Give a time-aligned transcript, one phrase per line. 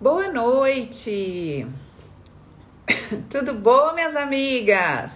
[0.00, 1.66] Boa noite!
[3.28, 5.12] Tudo bom, minhas amigas?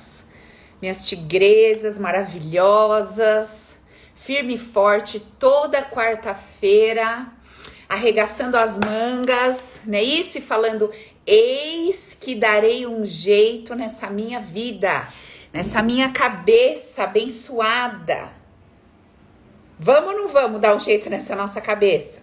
[0.78, 3.78] Minhas tigresas maravilhosas,
[4.14, 7.28] firme e forte toda quarta-feira,
[7.88, 10.36] arregaçando as mangas, não é isso?
[10.36, 10.92] E falando:
[11.26, 15.08] Eis que darei um jeito nessa minha vida,
[15.50, 18.28] nessa minha cabeça abençoada.
[19.78, 22.20] Vamos ou não vamos dar um jeito nessa nossa cabeça?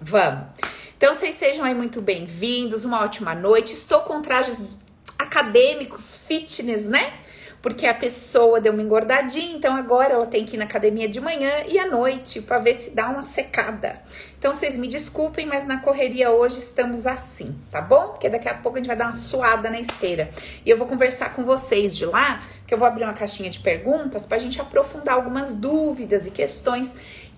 [0.00, 0.73] Vamos.
[1.04, 3.74] Então, vocês sejam aí muito bem-vindos, uma ótima noite.
[3.74, 4.78] Estou com trajes
[5.18, 7.12] acadêmicos, fitness, né?
[7.60, 11.20] Porque a pessoa deu uma engordadinha, então agora ela tem que ir na academia de
[11.20, 14.00] manhã e à noite para ver se dá uma secada.
[14.38, 18.08] Então vocês me desculpem, mas na correria hoje estamos assim, tá bom?
[18.08, 20.30] Porque daqui a pouco a gente vai dar uma suada na esteira.
[20.64, 23.58] E eu vou conversar com vocês de lá, que eu vou abrir uma caixinha de
[23.58, 26.94] perguntas para a gente aprofundar algumas dúvidas e questões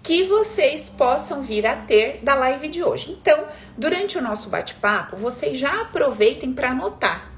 [0.06, 3.10] que vocês possam vir a ter da live de hoje.
[3.10, 3.44] Então,
[3.76, 7.32] durante o nosso bate-papo, vocês já aproveitem para anotar.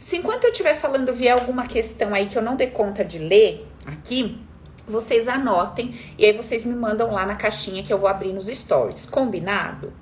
[0.00, 3.20] Se enquanto eu estiver falando vier alguma questão aí que eu não dê conta de
[3.20, 4.36] ler aqui,
[4.84, 8.48] vocês anotem e aí vocês me mandam lá na caixinha que eu vou abrir nos
[8.48, 9.06] stories.
[9.06, 9.92] Combinado?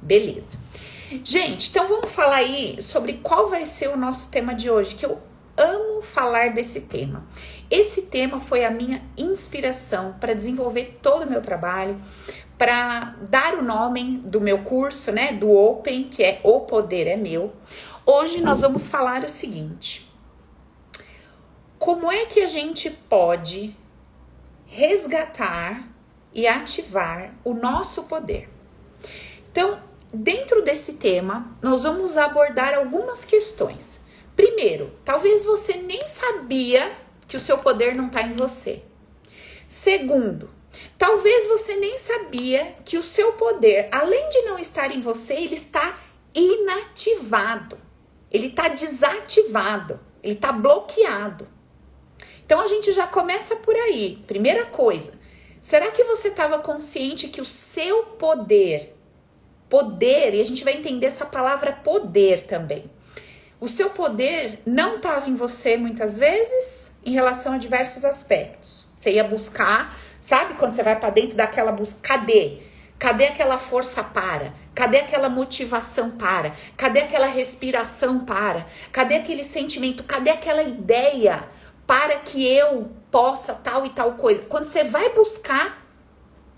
[0.00, 0.56] Beleza.
[1.22, 5.04] Gente, então vamos falar aí sobre qual vai ser o nosso tema de hoje, que
[5.04, 5.20] eu
[5.54, 7.26] amo falar desse tema.
[7.70, 12.00] Esse tema foi a minha inspiração para desenvolver todo o meu trabalho,
[12.56, 17.16] para dar o nome do meu curso, né, do Open, que é O Poder é
[17.16, 17.52] Meu.
[18.06, 20.10] Hoje nós vamos falar o seguinte:
[21.78, 23.76] como é que a gente pode
[24.66, 25.88] resgatar
[26.32, 28.48] e ativar o nosso poder?
[29.52, 29.78] Então,
[30.12, 34.00] dentro desse tema, nós vamos abordar algumas questões.
[34.34, 36.90] Primeiro, talvez você nem sabia
[37.28, 38.82] que o seu poder não está em você.
[39.68, 40.50] Segundo,
[40.96, 45.54] talvez você nem sabia que o seu poder, além de não estar em você, ele
[45.54, 45.98] está
[46.34, 47.78] inativado.
[48.30, 51.48] Ele está desativado, ele está bloqueado.
[52.44, 54.22] Então a gente já começa por aí.
[54.26, 55.18] Primeira coisa,
[55.60, 58.96] será que você estava consciente que o seu poder,
[59.68, 62.90] poder, e a gente vai entender essa palavra poder também,
[63.60, 68.86] o seu poder não estava em você muitas vezes em relação a diversos aspectos.
[68.94, 72.58] Você ia buscar, sabe quando você vai para dentro daquela busca, cadê?
[72.98, 74.52] Cadê aquela força para?
[74.74, 76.52] Cadê aquela motivação para?
[76.76, 78.66] Cadê aquela respiração para?
[78.92, 80.04] Cadê aquele sentimento?
[80.04, 81.48] Cadê aquela ideia
[81.86, 84.42] para que eu possa tal e tal coisa?
[84.42, 85.86] Quando você vai buscar,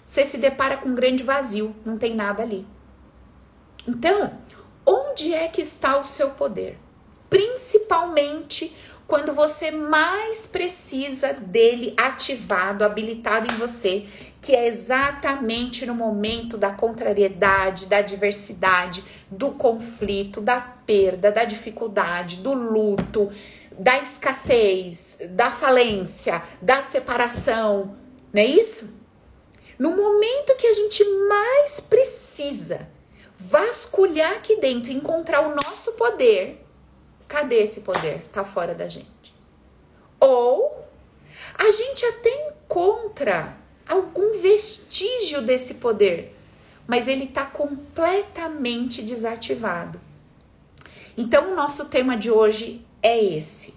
[0.05, 2.67] você se depara com um grande vazio, não tem nada ali.
[3.87, 4.37] Então,
[4.85, 6.77] onde é que está o seu poder?
[7.31, 8.75] principalmente
[9.11, 14.07] quando você mais precisa dele ativado, habilitado em você,
[14.41, 22.37] que é exatamente no momento da contrariedade, da adversidade, do conflito, da perda, da dificuldade,
[22.37, 23.33] do luto,
[23.77, 27.97] da escassez, da falência, da separação,
[28.33, 28.97] não é isso?
[29.77, 32.89] No momento que a gente mais precisa
[33.37, 36.65] vasculhar aqui dentro, encontrar o nosso poder,
[37.31, 38.25] Cadê esse poder?
[38.33, 39.33] Tá fora da gente.
[40.19, 40.85] Ou
[41.57, 43.57] a gente até encontra
[43.89, 46.37] algum vestígio desse poder,
[46.89, 50.01] mas ele está completamente desativado.
[51.17, 53.75] Então, o nosso tema de hoje é esse.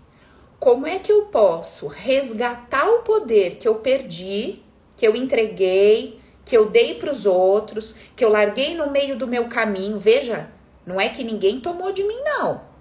[0.60, 4.64] Como é que eu posso resgatar o poder que eu perdi,
[4.98, 9.28] que eu entreguei, que eu dei para os outros, que eu larguei no meio do
[9.28, 10.00] meu caminho?
[10.00, 10.50] Veja,
[10.88, 12.73] não é que ninguém tomou de mim, não.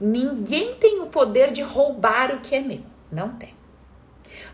[0.00, 2.82] Ninguém tem o poder de roubar o que é meu.
[3.10, 3.54] Não tem.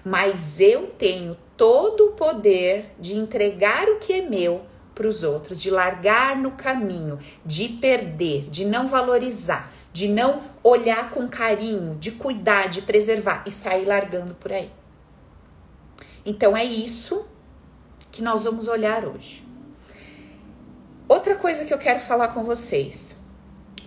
[0.04, 4.62] Mas eu tenho todo o poder de entregar o que é meu
[4.94, 11.10] para os outros, de largar no caminho, de perder, de não valorizar, de não olhar
[11.10, 14.70] com carinho, de cuidar, de preservar e sair largando por aí.
[16.24, 17.26] Então é isso
[18.10, 19.44] que nós vamos olhar hoje.
[21.08, 23.18] Outra coisa que eu quero falar com vocês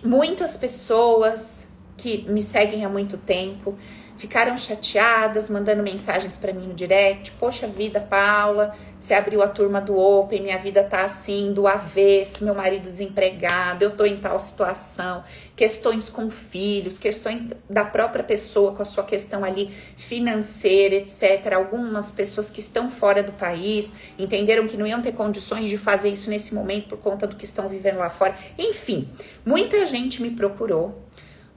[0.02, 3.74] Muitas pessoas que me seguem há muito tempo
[4.18, 7.30] ficaram chateadas, mandando mensagens para mim no direct.
[7.32, 12.44] Poxa vida, Paula, você abriu a turma do Open, minha vida tá assim, do avesso,
[12.44, 15.22] meu marido desempregado, eu tô em tal situação,
[15.54, 21.52] questões com filhos, questões da própria pessoa com a sua questão ali financeira, etc.
[21.54, 26.08] Algumas pessoas que estão fora do país entenderam que não iam ter condições de fazer
[26.08, 28.34] isso nesse momento por conta do que estão vivendo lá fora.
[28.58, 29.08] Enfim,
[29.46, 31.07] muita gente me procurou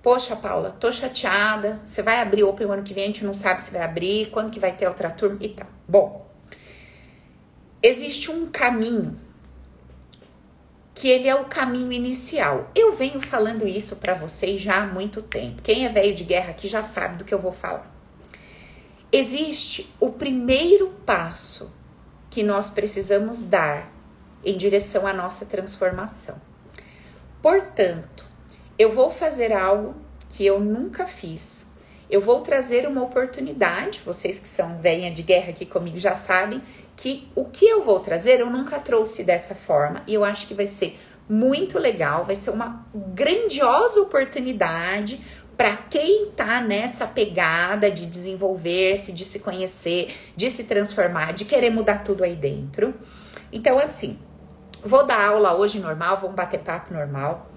[0.01, 1.79] Poxa, Paula, tô chateada.
[1.85, 4.31] Você vai abrir Open o ano que vem, a gente não sabe se vai abrir,
[4.31, 5.67] quando que vai ter outra turma e tal.
[5.87, 6.27] Bom,
[7.83, 9.19] existe um caminho
[10.95, 12.69] que ele é o caminho inicial.
[12.75, 15.61] Eu venho falando isso para vocês já há muito tempo.
[15.61, 17.89] Quem é velho de guerra aqui já sabe do que eu vou falar.
[19.11, 21.71] Existe o primeiro passo
[22.29, 23.91] que nós precisamos dar
[24.43, 26.41] em direção à nossa transformação.
[27.41, 28.30] Portanto,
[28.77, 29.95] eu vou fazer algo
[30.29, 31.67] que eu nunca fiz.
[32.09, 36.61] Eu vou trazer uma oportunidade, vocês que são velha de guerra aqui comigo já sabem
[36.95, 40.53] que o que eu vou trazer eu nunca trouxe dessa forma e eu acho que
[40.53, 45.21] vai ser muito legal, vai ser uma grandiosa oportunidade
[45.55, 51.69] para quem tá nessa pegada de desenvolver-se, de se conhecer, de se transformar, de querer
[51.69, 52.93] mudar tudo aí dentro.
[53.53, 54.17] Então, assim,
[54.83, 57.49] vou dar aula hoje normal, vamos bater papo normal.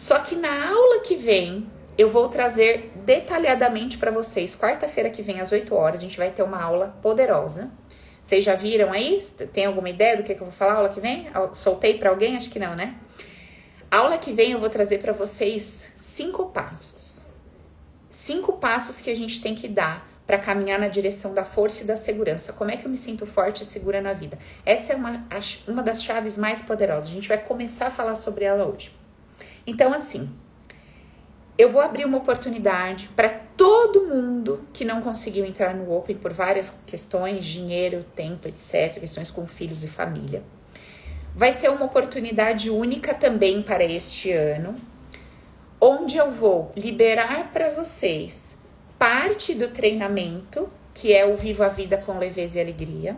[0.00, 4.56] Só que na aula que vem, eu vou trazer detalhadamente para vocês.
[4.56, 7.70] Quarta-feira que vem, às 8 horas, a gente vai ter uma aula poderosa.
[8.24, 9.22] Vocês já viram aí?
[9.52, 11.28] Tem alguma ideia do que, que eu vou falar aula que vem?
[11.52, 12.34] Soltei para alguém?
[12.34, 12.94] Acho que não, né?
[13.90, 17.26] Aula que vem eu vou trazer para vocês cinco passos.
[18.10, 21.86] Cinco passos que a gente tem que dar para caminhar na direção da força e
[21.86, 22.54] da segurança.
[22.54, 24.38] Como é que eu me sinto forte e segura na vida?
[24.64, 25.26] Essa é uma,
[25.68, 27.10] uma das chaves mais poderosas.
[27.10, 28.98] A gente vai começar a falar sobre ela hoje.
[29.66, 30.30] Então, assim,
[31.60, 36.32] eu vou abrir uma oportunidade para todo mundo que não conseguiu entrar no Open por
[36.32, 40.42] várias questões, dinheiro, tempo, etc., questões com filhos e família.
[41.34, 44.76] Vai ser uma oportunidade única também para este ano,
[45.78, 48.58] onde eu vou liberar para vocês
[48.98, 53.16] parte do treinamento, que é o Viva a Vida com Leveza e Alegria,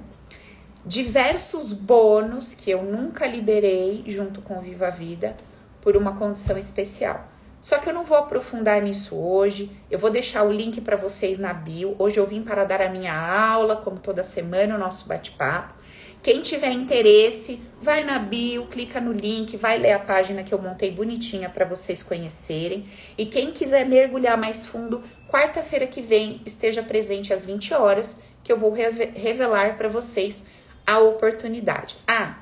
[0.84, 5.36] diversos bônus que eu nunca liberei junto com o Viva a Vida
[5.82, 7.26] por uma condição especial.
[7.60, 9.70] Só que eu não vou aprofundar nisso hoje.
[9.90, 11.94] Eu vou deixar o link para vocês na bio.
[11.98, 15.74] Hoje eu vim para dar a minha aula, como toda semana, o nosso bate-papo.
[16.22, 20.58] Quem tiver interesse, vai na bio, clica no link, vai ler a página que eu
[20.58, 22.86] montei bonitinha para vocês conhecerem.
[23.18, 28.52] E quem quiser mergulhar mais fundo, quarta-feira que vem, esteja presente às 20 horas, que
[28.52, 30.44] eu vou revelar para vocês
[30.86, 31.96] a oportunidade.
[32.06, 32.41] Ah,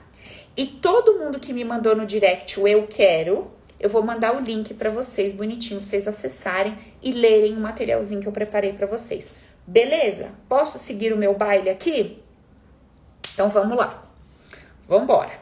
[0.60, 4.40] e todo mundo que me mandou no direct o eu quero, eu vou mandar o
[4.40, 8.86] link para vocês bonitinho, para vocês acessarem e lerem o materialzinho que eu preparei para
[8.86, 9.32] vocês.
[9.66, 10.32] Beleza?
[10.46, 12.22] Posso seguir o meu baile aqui?
[13.32, 14.04] Então vamos lá.
[14.86, 15.32] Vamos embora.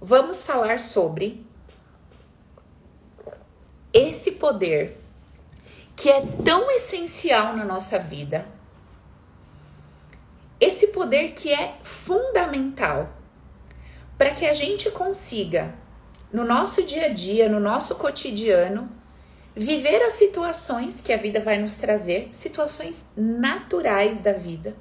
[0.00, 1.44] Vamos falar sobre
[3.92, 4.96] esse poder
[5.94, 8.46] que é tão essencial na nossa vida.
[10.58, 13.17] Esse poder que é fundamental
[14.18, 15.72] para que a gente consiga
[16.32, 18.90] no nosso dia a dia, no nosso cotidiano,
[19.54, 24.76] viver as situações que a vida vai nos trazer, situações naturais da vida,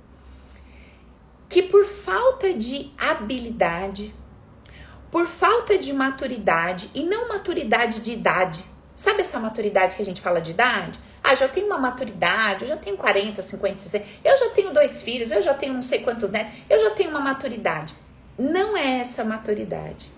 [1.48, 4.14] que por falta de habilidade,
[5.10, 10.20] por falta de maturidade, e não maturidade de idade, sabe essa maturidade que a gente
[10.20, 11.00] fala de idade?
[11.24, 15.02] Ah, já tenho uma maturidade, eu já tenho 40, 50, 60, eu já tenho dois
[15.04, 17.96] filhos, eu já tenho não sei quantos netos, eu já tenho uma maturidade.
[18.38, 20.12] Não é essa maturidade.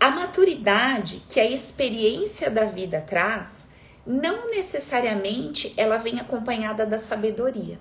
[0.00, 3.68] A maturidade que a experiência da vida traz,
[4.06, 7.78] não necessariamente ela vem acompanhada da sabedoria.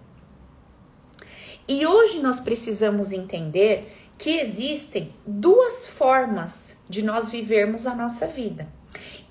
[1.68, 8.68] E hoje nós precisamos entender que existem duas formas de nós vivermos a nossa vida.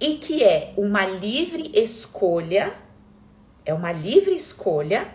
[0.00, 2.74] E que é uma livre escolha,
[3.64, 5.12] é uma livre escolha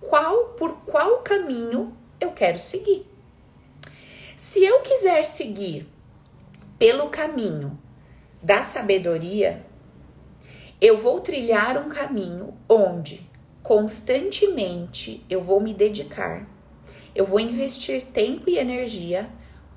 [0.00, 3.15] qual por qual caminho eu quero seguir.
[4.36, 5.88] Se eu quiser seguir
[6.78, 7.80] pelo caminho
[8.42, 9.64] da sabedoria,
[10.78, 13.26] eu vou trilhar um caminho onde
[13.62, 16.46] constantemente eu vou me dedicar,
[17.14, 19.30] eu vou investir tempo e energia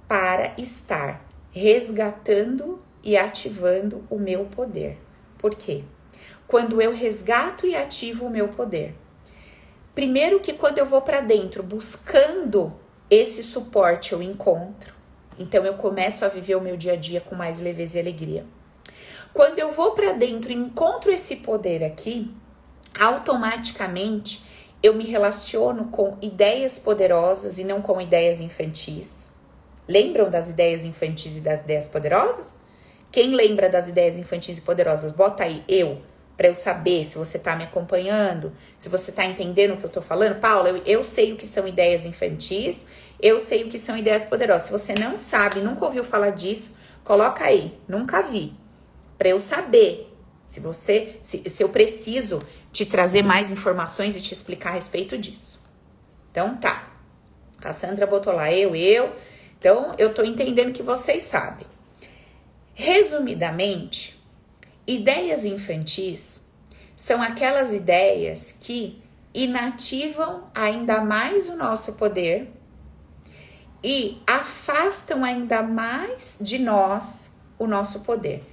[0.10, 4.98] para estar resgatando e ativando o meu poder.
[5.38, 5.86] Por quê?
[6.46, 8.94] Quando eu resgato e ativo o meu poder,
[9.96, 12.78] primeiro que quando eu vou para dentro buscando
[13.10, 14.94] esse suporte eu encontro,
[15.38, 18.46] então eu começo a viver o meu dia a dia com mais leveza e alegria.
[19.34, 22.32] Quando eu vou para dentro e encontro esse poder aqui,
[23.00, 24.44] automaticamente
[24.82, 29.34] eu me relaciono com ideias poderosas e não com ideias infantis.
[29.88, 32.54] Lembram das ideias infantis e das ideias poderosas?
[33.12, 36.02] Quem lembra das ideias infantis e poderosas, bota aí eu,
[36.40, 39.90] para eu saber se você está me acompanhando, se você está entendendo o que eu
[39.90, 40.40] estou falando.
[40.40, 42.88] Paula, eu, eu sei o que são ideias infantis
[43.22, 44.68] eu sei o que são ideias poderosas.
[44.68, 48.54] Se você não sabe, nunca ouviu falar disso, coloca aí, nunca vi,
[49.18, 50.16] para eu saber
[50.48, 52.42] se você, se, se eu preciso
[52.72, 55.64] te trazer mais informações e te explicar a respeito disso.
[56.32, 56.88] Então tá.
[57.60, 59.14] Cassandra botou lá eu, eu.
[59.58, 61.68] Então, eu tô entendendo que vocês sabem.
[62.74, 64.18] Resumidamente,
[64.90, 66.48] ideias infantis
[66.96, 69.00] são aquelas ideias que
[69.32, 72.52] inativam ainda mais o nosso poder
[73.84, 78.44] e afastam ainda mais de nós o nosso poder.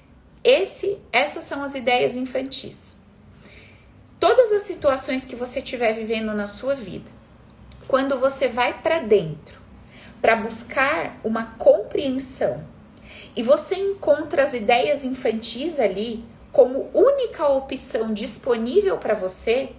[0.45, 2.99] Esse, essas são as ideias infantis.
[4.21, 7.11] Todas as situações que você estiver vivendo na sua vida,
[7.89, 9.59] quando você vai para dentro
[10.21, 12.76] para buscar uma compreensão
[13.37, 19.73] e você encontra as ideias infantis ali como única opção disponível para você,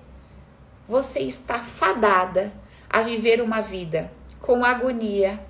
[0.88, 2.54] você está fadada
[2.88, 5.44] a viver uma vida com agonia,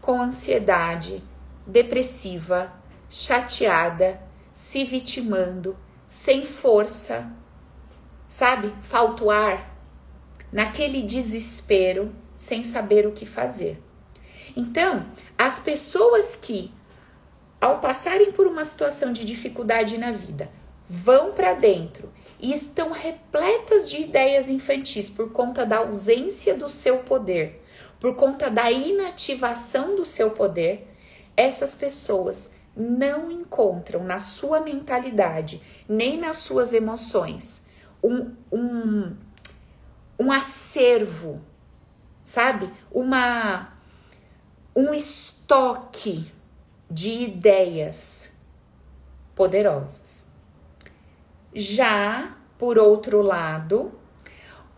[0.00, 1.24] com ansiedade,
[1.66, 2.70] depressiva,
[3.08, 4.20] chateada,
[4.52, 7.32] se vitimando, sem força,
[8.28, 8.72] sabe?
[8.82, 9.74] Falta ar,
[10.52, 13.82] naquele desespero, sem saber o que fazer.
[14.54, 15.06] Então,
[15.38, 16.70] as pessoas que,
[17.60, 20.50] ao passarem por uma situação de dificuldade na vida,
[20.88, 26.98] vão para dentro e estão repletas de ideias infantis por conta da ausência do seu
[26.98, 27.62] poder,
[27.98, 30.86] por conta da inativação do seu poder,
[31.36, 37.62] essas pessoas não encontram na sua mentalidade, nem nas suas emoções,
[38.02, 39.16] um, um,
[40.18, 41.40] um acervo,
[42.22, 42.70] sabe?
[42.90, 43.72] Uma,
[44.76, 46.30] um estoque
[46.94, 48.30] de ideias
[49.34, 50.26] poderosas.
[51.52, 53.98] Já, por outro lado,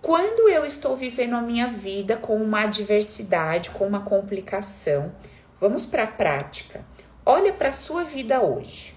[0.01, 5.15] quando eu estou vivendo a minha vida com uma adversidade, com uma complicação,
[5.61, 6.87] vamos para a prática.
[7.27, 8.97] Olha para a sua vida hoje.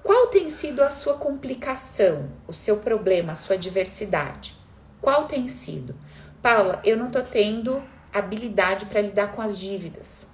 [0.00, 4.56] Qual tem sido a sua complicação, o seu problema, a sua adversidade?
[5.02, 5.96] Qual tem sido?
[6.40, 7.82] Paula, eu não tô tendo
[8.12, 10.32] habilidade para lidar com as dívidas.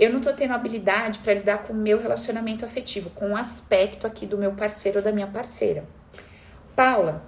[0.00, 4.06] Eu não tô tendo habilidade para lidar com o meu relacionamento afetivo, com o aspecto
[4.06, 5.84] aqui do meu parceiro ou da minha parceira.
[6.74, 7.22] Paula,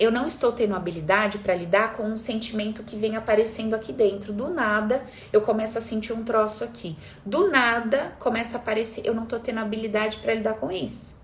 [0.00, 4.32] eu não estou tendo habilidade para lidar com um sentimento que vem aparecendo aqui dentro.
[4.32, 6.96] Do nada, eu começo a sentir um troço aqui.
[7.22, 9.02] Do nada, começa a aparecer.
[9.04, 11.14] Eu não estou tendo habilidade para lidar com isso.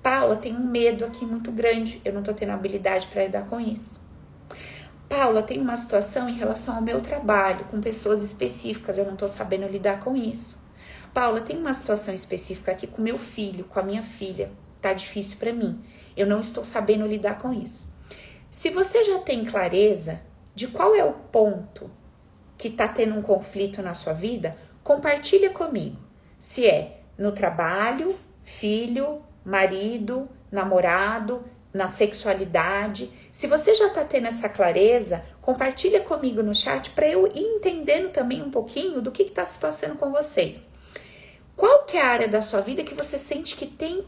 [0.00, 2.00] Paula, tem um medo aqui muito grande.
[2.04, 3.99] Eu não estou tendo habilidade para lidar com isso.
[5.10, 8.96] Paula, tem uma situação em relação ao meu trabalho com pessoas específicas.
[8.96, 10.62] Eu não estou sabendo lidar com isso.
[11.12, 14.52] Paula, tem uma situação específica aqui com meu filho, com a minha filha.
[14.80, 15.82] Tá difícil para mim.
[16.16, 17.92] Eu não estou sabendo lidar com isso.
[18.52, 20.20] Se você já tem clareza
[20.54, 21.90] de qual é o ponto
[22.56, 25.98] que está tendo um conflito na sua vida, compartilha comigo.
[26.38, 33.10] Se é no trabalho, filho, marido, namorado, na sexualidade.
[33.40, 38.10] Se você já está tendo essa clareza, compartilha comigo no chat para eu ir entendendo
[38.10, 40.68] também um pouquinho do que está se passando com vocês.
[41.56, 44.04] Qual que é a área da sua vida que você sente que tem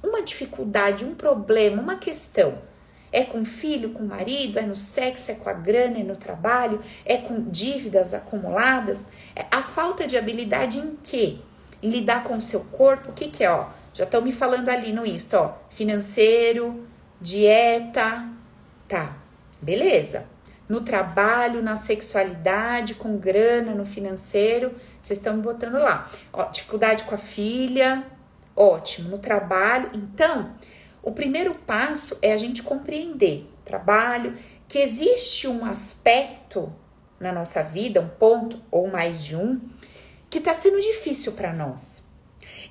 [0.00, 2.62] uma dificuldade, um problema, uma questão?
[3.10, 6.80] É com filho, com marido, é no sexo, é com a grana, é no trabalho,
[7.04, 9.08] é com dívidas acumuladas.
[9.34, 11.38] É a falta de habilidade em quê?
[11.82, 13.50] Em lidar com o seu corpo, o que, que é?
[13.50, 16.86] Ó, já estão me falando ali no Insta, ó, financeiro,
[17.20, 18.35] dieta,
[18.88, 19.16] tá,
[19.60, 20.26] beleza.
[20.68, 26.10] No trabalho, na sexualidade, com grana, no financeiro, vocês estão botando lá.
[26.32, 28.04] Ó, dificuldade com a filha,
[28.54, 29.08] ótimo.
[29.08, 30.54] No trabalho, então,
[31.02, 36.72] o primeiro passo é a gente compreender, trabalho, que existe um aspecto
[37.20, 39.60] na nossa vida, um ponto ou mais de um,
[40.28, 42.08] que está sendo difícil para nós.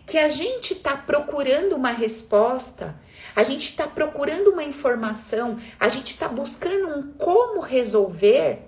[0.05, 2.95] Que a gente está procurando uma resposta,
[3.35, 8.59] a gente está procurando uma informação, a gente está buscando um como resolver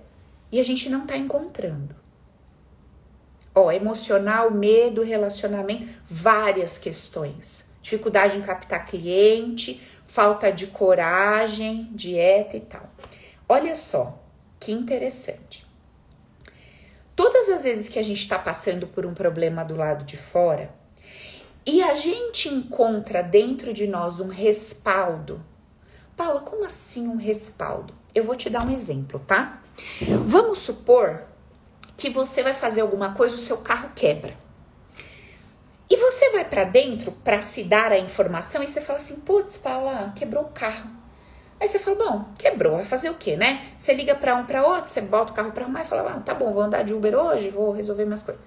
[0.51, 1.95] e a gente não está encontrando.
[3.55, 12.59] Ó, emocional, medo, relacionamento, várias questões dificuldade em captar cliente, falta de coragem, dieta e
[12.59, 12.89] tal.
[13.47, 14.21] Olha só
[14.59, 15.65] que interessante.
[17.15, 20.69] Todas as vezes que a gente está passando por um problema do lado de fora
[21.67, 25.43] e a gente encontra dentro de nós um respaldo.
[26.15, 27.93] Paula, como assim um respaldo?
[28.15, 29.61] Eu vou te dar um exemplo, tá?
[30.23, 31.23] Vamos supor
[31.97, 34.37] que você vai fazer alguma coisa, o seu carro quebra.
[35.89, 39.57] E você vai para dentro para se dar a informação e você fala assim: putz,
[39.57, 40.89] Paula, quebrou o carro.
[41.59, 43.73] Aí você fala: bom, quebrou, vai fazer o quê, né?
[43.77, 46.19] Você liga para um para outro, você bota o carro para arrumar e fala: ah,
[46.21, 48.41] tá bom, vou andar de Uber hoje, vou resolver minhas coisas.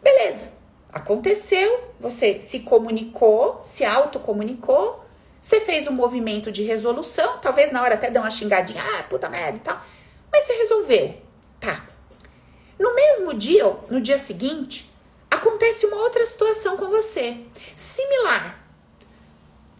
[0.00, 0.57] Beleza,
[0.92, 5.04] aconteceu, você se comunicou, se autocomunicou,
[5.40, 9.28] você fez um movimento de resolução, talvez na hora até dê uma xingadinha, ah, puta
[9.28, 9.80] merda e tal,
[10.32, 11.14] mas você resolveu.
[11.60, 11.86] Tá.
[12.78, 14.90] No mesmo dia, no dia seguinte,
[15.30, 17.38] acontece uma outra situação com você,
[17.76, 18.64] similar.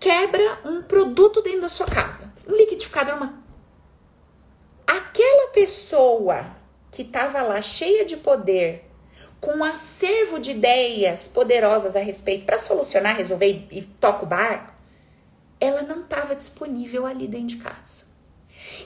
[0.00, 3.42] Quebra um produto dentro da sua casa, um liquidificador, uma.
[4.86, 6.56] Aquela pessoa
[6.90, 8.87] que estava lá cheia de poder,
[9.40, 14.28] com um acervo de ideias poderosas a respeito para solucionar, resolver e, e toca o
[14.28, 14.72] barco,
[15.60, 18.06] ela não estava disponível ali dentro de casa.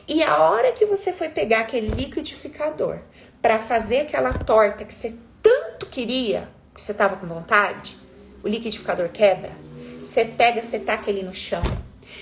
[0.06, 3.00] E a hora que você foi pegar aquele liquidificador
[3.40, 7.97] para fazer aquela torta que você tanto queria, que você estava com vontade,
[8.42, 9.52] o liquidificador quebra,
[10.00, 11.62] você pega, você taca ele no chão,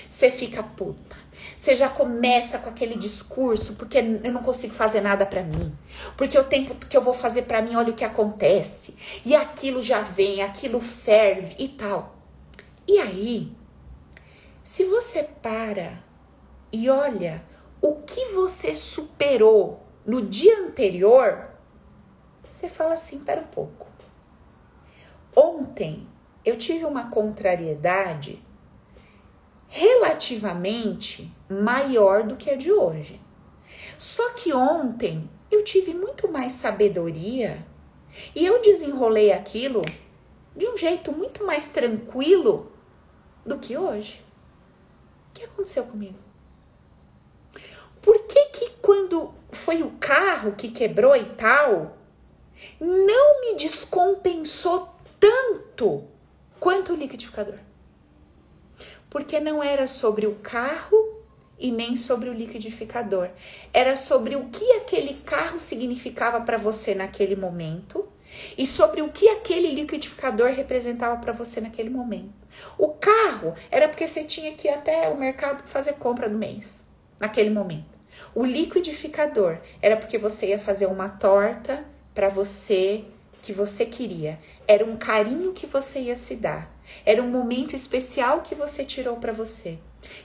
[0.09, 1.20] você fica puta.
[1.61, 5.71] Você já começa com aquele discurso, porque eu não consigo fazer nada para mim.
[6.17, 8.95] Porque o tempo que eu vou fazer para mim, olha o que acontece.
[9.23, 12.15] E aquilo já vem, aquilo ferve e tal.
[12.87, 13.55] E aí,
[14.63, 16.03] se você para
[16.73, 17.43] e olha
[17.79, 21.47] o que você superou no dia anterior,
[22.49, 23.85] você fala assim: pera um pouco.
[25.35, 26.07] Ontem
[26.43, 28.43] eu tive uma contrariedade
[29.67, 33.19] relativamente maior do que a de hoje.
[33.97, 37.65] Só que ontem eu tive muito mais sabedoria
[38.35, 39.81] e eu desenrolei aquilo
[40.55, 42.71] de um jeito muito mais tranquilo
[43.45, 44.23] do que hoje.
[45.29, 46.17] O que aconteceu comigo?
[48.01, 51.97] Por que que quando foi o carro que quebrou e tal,
[52.79, 54.89] não me descompensou
[55.19, 56.07] tanto
[56.59, 57.59] quanto o liquidificador?
[59.09, 61.00] Porque não era sobre o carro
[61.61, 63.29] e nem sobre o liquidificador.
[63.71, 68.09] Era sobre o que aquele carro significava para você naquele momento
[68.57, 72.41] e sobre o que aquele liquidificador representava para você naquele momento.
[72.77, 76.83] O carro era porque você tinha que ir até o mercado fazer compra do mês,
[77.19, 77.99] naquele momento.
[78.33, 83.05] O liquidificador era porque você ia fazer uma torta para você
[83.41, 84.39] que você queria.
[84.67, 86.71] Era um carinho que você ia se dar.
[87.05, 89.79] Era um momento especial que você tirou para você.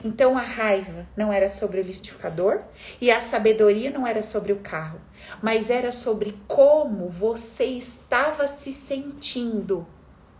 [0.04, 2.62] Então a raiva não era sobre o liquidificador
[3.00, 5.00] e a sabedoria não era sobre o carro,
[5.42, 9.86] mas era sobre como você estava se sentindo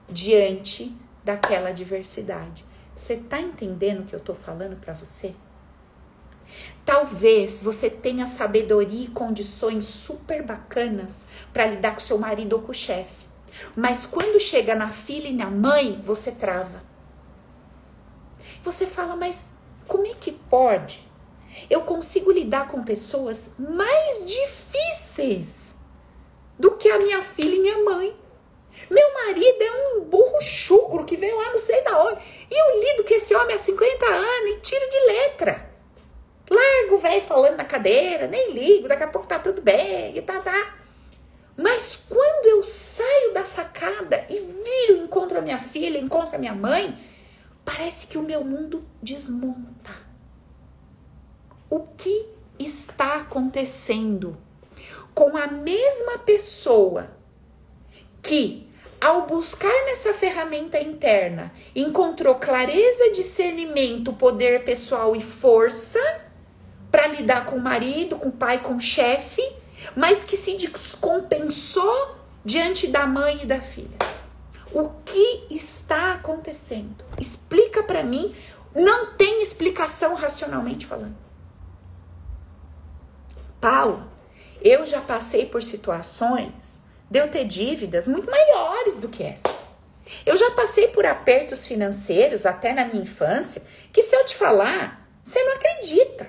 [0.08, 2.64] diante daquela adversidade.
[2.94, 5.34] Você tá entendendo o que eu tô falando para você?
[6.84, 12.70] Talvez você tenha sabedoria e condições super bacanas para lidar com seu marido ou com
[12.70, 13.26] o chefe.
[13.74, 16.85] Mas quando chega na filha e na mãe, você trava.
[18.66, 19.46] Você fala, mas
[19.86, 21.08] como é que pode?
[21.70, 25.72] Eu consigo lidar com pessoas mais difíceis
[26.58, 28.16] do que a minha filha e minha mãe.
[28.90, 32.20] Meu marido é um burro chucro que veio lá não sei da onde.
[32.50, 35.70] E eu lido com esse homem há 50 anos e tiro de letra.
[36.50, 40.22] Largo o velho falando na cadeira, nem ligo, daqui a pouco tá tudo bem e
[40.22, 40.74] tá, tá.
[41.56, 46.54] Mas quando eu saio da sacada e viro, encontro a minha filha, encontro a minha
[46.54, 46.98] mãe,
[47.66, 49.92] parece que o meu mundo desmonta.
[51.68, 54.38] O que está acontecendo
[55.12, 57.10] com a mesma pessoa
[58.22, 58.68] que,
[59.00, 66.00] ao buscar nessa ferramenta interna, encontrou clareza, discernimento, poder pessoal e força
[66.90, 69.42] para lidar com o marido, com o pai, com o chefe,
[69.96, 73.98] mas que se descompensou diante da mãe e da filha.
[74.72, 77.04] O que está acontecendo?
[77.18, 78.34] Explica para mim.
[78.74, 81.16] Não tem explicação racionalmente falando.
[83.60, 84.10] Paulo,
[84.60, 89.64] eu já passei por situações de eu ter dívidas muito maiores do que essa.
[90.24, 95.08] Eu já passei por apertos financeiros até na minha infância, que se eu te falar,
[95.22, 96.28] você não acredita.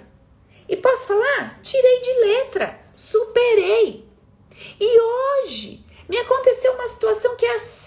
[0.69, 1.59] E posso falar?
[1.61, 4.07] Tirei de letra, superei.
[4.79, 7.86] E hoje me aconteceu uma situação que é assim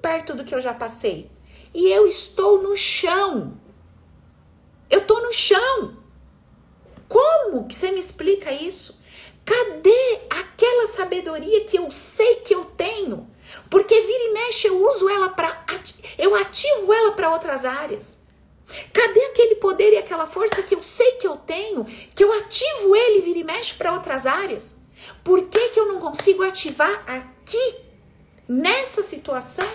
[0.00, 1.30] perto do que eu já passei.
[1.74, 3.58] E eu estou no chão.
[4.90, 5.96] Eu estou no chão.
[7.08, 9.00] Como que você me explica isso?
[9.44, 13.28] Cadê aquela sabedoria que eu sei que eu tenho?
[13.70, 15.64] Porque vira e mexe eu uso ela para
[16.18, 18.18] eu ativo ela para outras áreas.
[18.92, 22.94] Cadê aquele poder e aquela força que eu sei que eu tenho, que eu ativo
[22.94, 24.74] ele vira e mexe para outras áreas?
[25.24, 27.76] Por que, que eu não consigo ativar aqui,
[28.48, 29.68] nessa situação?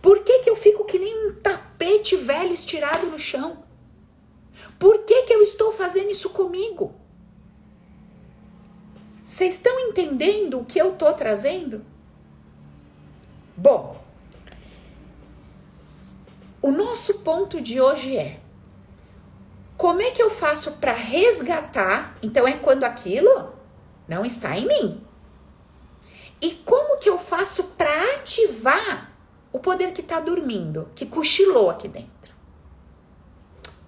[0.00, 3.64] Por que, que eu fico que nem um tapete velho estirado no chão?
[4.78, 6.94] Por que, que eu estou fazendo isso comigo?
[9.24, 11.84] Vocês estão entendendo o que eu estou trazendo?
[13.56, 14.00] Bom,
[16.62, 18.40] o nosso ponto de hoje é:
[19.76, 22.16] como é que eu faço para resgatar?
[22.22, 23.52] Então, é quando aquilo
[24.08, 25.05] não está em mim.
[26.40, 29.12] E como que eu faço para ativar
[29.52, 32.34] o poder que está dormindo, que cochilou aqui dentro?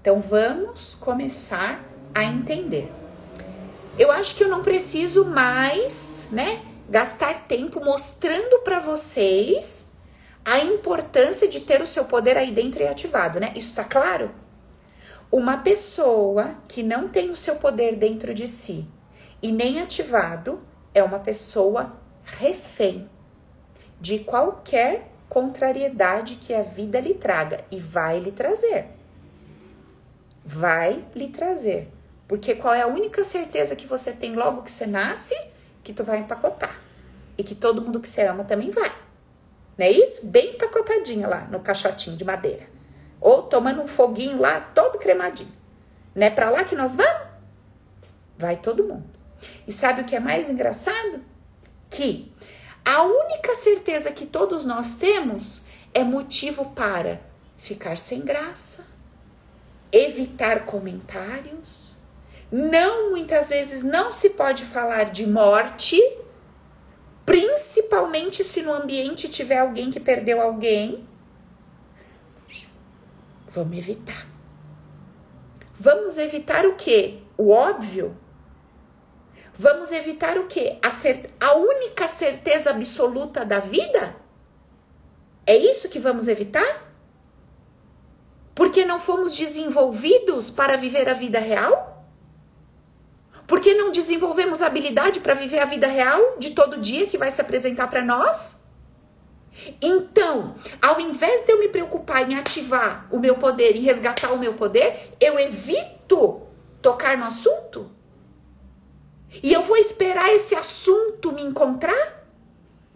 [0.00, 1.84] Então vamos começar
[2.14, 2.90] a entender.
[3.98, 9.88] Eu acho que eu não preciso mais, né, gastar tempo mostrando para vocês
[10.44, 13.52] a importância de ter o seu poder aí dentro e ativado, né?
[13.54, 14.30] Isso tá claro?
[15.30, 18.88] Uma pessoa que não tem o seu poder dentro de si
[19.42, 20.62] e nem ativado
[20.94, 21.92] é uma pessoa
[22.36, 23.08] refém
[24.00, 28.86] de qualquer contrariedade que a vida lhe traga e vai lhe trazer.
[30.44, 31.88] Vai lhe trazer.
[32.26, 35.34] Porque qual é a única certeza que você tem logo que você nasce?
[35.82, 36.80] Que tu vai empacotar.
[37.36, 38.92] E que todo mundo que você ama também vai.
[39.76, 40.26] Não é isso?
[40.26, 42.66] Bem empacotadinha lá no caixotinho de madeira.
[43.20, 45.52] Ou tomando um foguinho lá, todo cremadinho.
[46.14, 47.28] Não é lá que nós vamos?
[48.36, 49.08] Vai todo mundo.
[49.66, 51.20] E sabe o que é mais engraçado?
[51.90, 52.30] Que
[52.84, 57.20] a única certeza que todos nós temos é motivo para
[57.56, 58.86] ficar sem graça,
[59.90, 61.96] evitar comentários.
[62.50, 66.00] Não, muitas vezes não se pode falar de morte
[67.28, 71.06] principalmente se no ambiente tiver alguém que perdeu alguém.
[73.50, 74.26] Vamos evitar.
[75.78, 77.18] Vamos evitar o quê?
[77.36, 78.16] O óbvio.
[79.58, 80.78] Vamos evitar o quê?
[80.80, 84.14] A, a única certeza absoluta da vida?
[85.44, 86.86] É isso que vamos evitar?
[88.54, 92.06] Porque não fomos desenvolvidos para viver a vida real?
[93.48, 97.30] Por que não desenvolvemos habilidade para viver a vida real de todo dia que vai
[97.32, 98.62] se apresentar para nós?
[99.82, 104.38] Então, ao invés de eu me preocupar em ativar o meu poder e resgatar o
[104.38, 106.42] meu poder, eu evito
[106.80, 107.57] tocar no assunto?
[109.42, 112.24] E eu vou esperar esse assunto me encontrar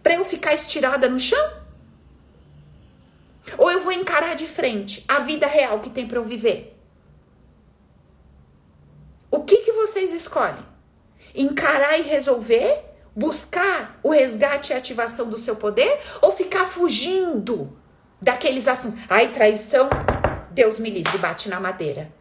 [0.02, 1.62] para eu ficar estirada no chão?
[3.58, 6.76] Ou eu vou encarar de frente a vida real que tem para eu viver?
[9.30, 10.64] O que, que vocês escolhem?
[11.34, 12.84] Encarar e resolver?
[13.14, 16.00] Buscar o resgate e ativação do seu poder?
[16.20, 17.76] Ou ficar fugindo
[18.20, 19.00] daqueles assuntos?
[19.08, 19.88] Ai, traição,
[20.50, 22.12] Deus me livre, bate na madeira.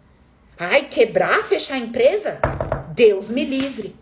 [0.57, 2.39] Ai, quebrar, fechar a empresa?
[2.93, 4.00] Deus me livre.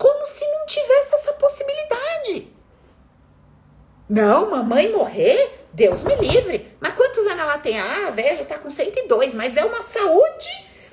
[0.00, 2.50] Como se não tivesse essa possibilidade.
[4.08, 5.66] Não, mamãe morrer?
[5.74, 6.74] Deus me livre.
[6.80, 7.78] Mas quantos anos ela tem?
[7.78, 10.48] Ah, já tá com 102, mas é uma saúde,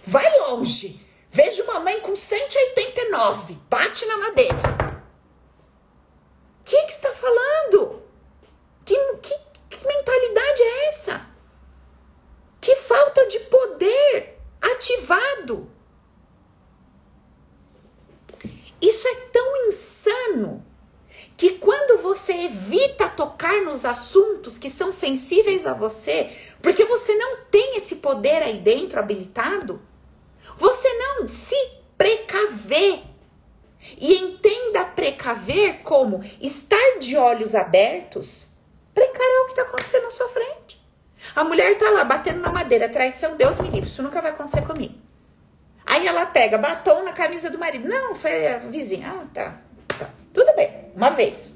[0.05, 1.07] vai longe.
[1.31, 4.57] Vejo mamãe com 189, bate na madeira.
[6.59, 8.03] O que, que está falando?
[8.83, 9.39] Que, que,
[9.69, 11.25] que mentalidade é essa?
[12.59, 15.76] Que falta de poder ativado.
[18.81, 20.65] Isso é tão insano
[21.35, 27.37] que quando você evita tocar nos assuntos que são sensíveis a você, porque você não
[27.51, 29.81] tem esse poder aí dentro habilitado,
[30.57, 31.55] você não se
[31.97, 33.03] precaver.
[33.97, 38.47] E entenda precaver como estar de olhos abertos
[38.93, 40.83] para encarar o que está acontecendo na sua frente.
[41.35, 44.65] A mulher tá lá batendo na madeira, traição, Deus me livre, isso nunca vai acontecer
[44.65, 44.95] comigo.
[45.87, 47.87] Aí ela pega batom na camisa do marido.
[47.87, 49.07] Não, foi a vizinha.
[49.09, 49.57] Ah, tá.
[49.97, 50.09] tá.
[50.33, 51.55] Tudo bem, uma vez.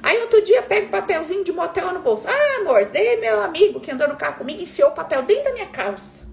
[0.00, 2.28] Aí outro dia pega o papelzinho de motel no bolso.
[2.28, 5.52] Ah, amor, dei meu amigo que andou no carro comigo enfiou o papel dentro da
[5.52, 6.24] minha calça.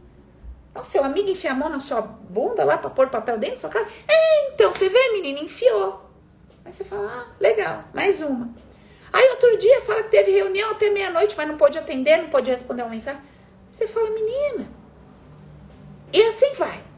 [0.75, 3.61] Não, seu amigo enfia a mão na sua bunda lá pra pôr papel dentro da
[3.61, 3.87] sua cara?
[4.07, 6.07] É, então, você vê, menina, enfiou.
[6.63, 8.53] Aí você fala, ah, legal, mais uma.
[9.11, 12.51] Aí outro dia fala que teve reunião até meia-noite, mas não pôde atender, não pôde
[12.51, 13.19] responder uma mensagem.
[13.71, 14.67] Você fala, menina.
[16.13, 16.88] E assim vai.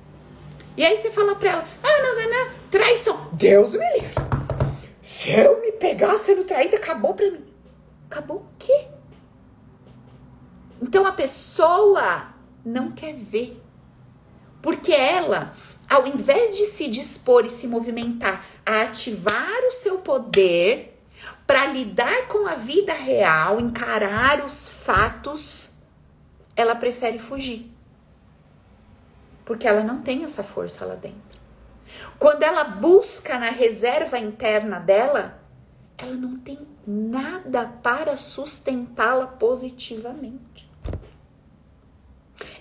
[0.77, 3.29] E aí você fala pra ela, ah, não, não, não, traição.
[3.34, 4.15] Deus me livre.
[5.01, 7.45] Se eu me pegar sendo traída, acabou pra mim.
[8.10, 8.88] Acabou o quê?
[10.81, 12.27] Então a pessoa
[12.63, 13.62] não quer ver.
[14.62, 15.53] Porque ela,
[15.89, 20.99] ao invés de se dispor e se movimentar a ativar o seu poder
[21.47, 25.71] para lidar com a vida real, encarar os fatos,
[26.55, 27.70] ela prefere fugir.
[29.51, 31.19] Porque ela não tem essa força lá dentro.
[32.17, 35.41] Quando ela busca na reserva interna dela,
[35.97, 40.71] ela não tem nada para sustentá-la positivamente.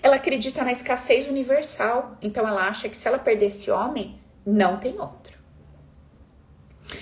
[0.03, 4.75] Ela acredita na escassez universal, então ela acha que se ela perder esse homem, não
[4.75, 5.30] tem outro.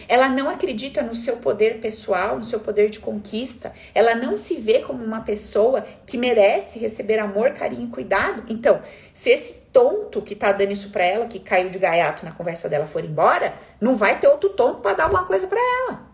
[0.07, 3.73] Ela não acredita no seu poder pessoal, no seu poder de conquista.
[3.93, 8.43] Ela não se vê como uma pessoa que merece receber amor, carinho e cuidado.
[8.47, 8.81] Então,
[9.13, 12.67] se esse tonto que tá dando isso pra ela, que caiu de gaiato na conversa
[12.67, 16.07] dela, for embora, não vai ter outro tonto para dar alguma coisa para ela.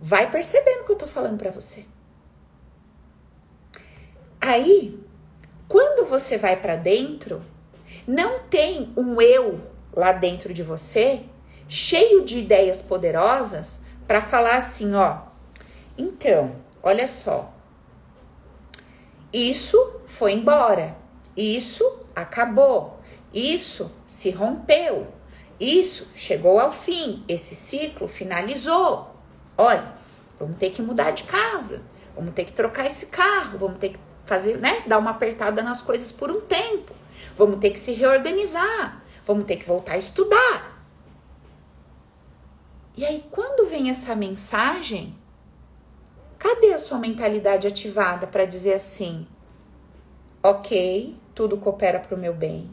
[0.00, 1.84] Vai percebendo o que eu tô falando para você.
[4.40, 4.98] Aí,
[5.66, 7.42] quando você vai para dentro,
[8.06, 9.60] não tem um eu
[9.92, 11.24] lá dentro de você
[11.68, 15.18] cheio de ideias poderosas para falar assim, ó.
[15.96, 17.52] Então, olha só.
[19.32, 20.96] Isso foi embora.
[21.36, 21.84] Isso
[22.16, 22.98] acabou.
[23.32, 25.06] Isso se rompeu.
[25.60, 27.22] Isso chegou ao fim.
[27.28, 29.14] Esse ciclo finalizou.
[29.56, 29.92] Olha,
[30.38, 31.82] vamos ter que mudar de casa.
[32.16, 33.58] Vamos ter que trocar esse carro.
[33.58, 34.82] Vamos ter que fazer, né?
[34.86, 36.94] Dar uma apertada nas coisas por um tempo.
[37.36, 39.02] Vamos ter que se reorganizar.
[39.26, 40.67] Vamos ter que voltar a estudar.
[42.98, 45.14] E aí, quando vem essa mensagem,
[46.36, 49.24] cadê a sua mentalidade ativada para dizer assim:
[50.42, 52.68] ok, tudo coopera para o meu bem.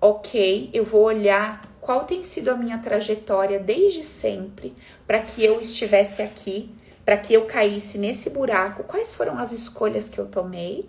[0.00, 4.72] Ok, eu vou olhar qual tem sido a minha trajetória desde sempre
[5.04, 6.72] para que eu estivesse aqui
[7.04, 10.88] para que eu caísse nesse buraco, quais foram as escolhas que eu tomei?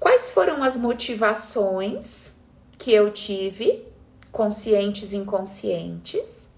[0.00, 2.32] Quais foram as motivações
[2.76, 3.86] que eu tive,
[4.32, 6.49] conscientes e inconscientes?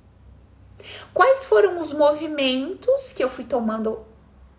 [1.12, 4.04] Quais foram os movimentos que eu fui tomando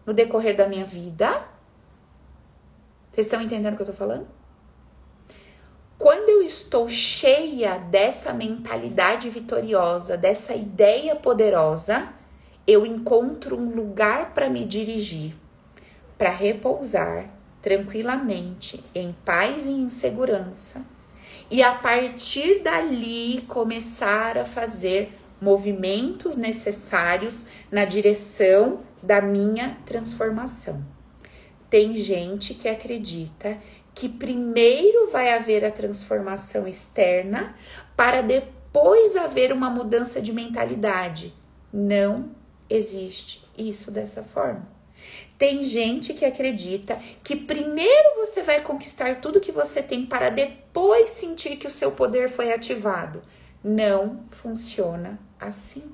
[0.05, 1.45] no decorrer da minha vida?
[3.11, 4.27] Vocês estão entendendo o que eu tô falando?
[5.97, 12.09] Quando eu estou cheia dessa mentalidade vitoriosa, dessa ideia poderosa,
[12.65, 15.35] eu encontro um lugar para me dirigir,
[16.17, 17.29] para repousar
[17.61, 20.85] tranquilamente, em paz e em segurança,
[21.49, 30.81] e a partir dali começar a fazer movimentos necessários na direção da minha transformação.
[31.69, 33.57] Tem gente que acredita
[33.93, 37.55] que primeiro vai haver a transformação externa
[37.93, 41.33] para depois haver uma mudança de mentalidade.
[41.73, 42.31] Não
[42.69, 44.71] existe isso dessa forma.
[45.37, 51.09] Tem gente que acredita que primeiro você vai conquistar tudo que você tem para depois
[51.09, 53.21] sentir que o seu poder foi ativado.
[53.61, 55.91] Não funciona assim.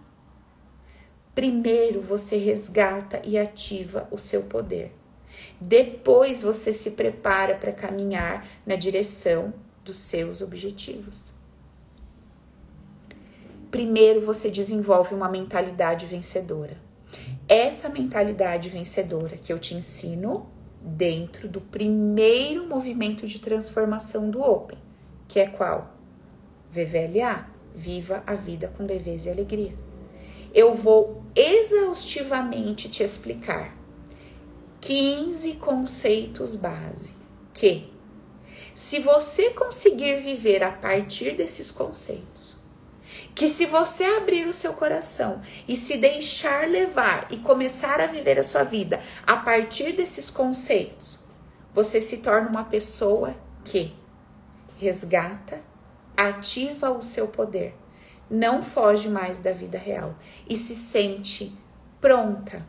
[1.34, 4.96] Primeiro você resgata e ativa o seu poder.
[5.60, 11.40] Depois você se prepara para caminhar na direção dos seus objetivos
[13.70, 16.78] primeiro você desenvolve uma mentalidade vencedora.
[17.48, 20.50] Essa mentalidade vencedora que eu te ensino
[20.82, 24.78] dentro do primeiro movimento de transformação do Open,
[25.28, 25.96] que é qual?
[26.72, 29.76] VVLA, Viva a Vida com Leveza e Alegria.
[30.54, 33.78] Eu vou exaustivamente te explicar
[34.82, 37.14] 15 conceitos base
[37.54, 37.92] que,
[38.74, 42.58] se você conseguir viver a partir desses conceitos,
[43.36, 48.40] que se você abrir o seu coração e se deixar levar e começar a viver
[48.40, 51.20] a sua vida a partir desses conceitos,
[51.74, 53.94] você se torna uma pessoa que
[54.78, 55.62] resgata,
[56.28, 57.74] ativa o seu poder,
[58.30, 60.16] não foge mais da vida real
[60.48, 61.56] e se sente
[62.02, 62.66] pronta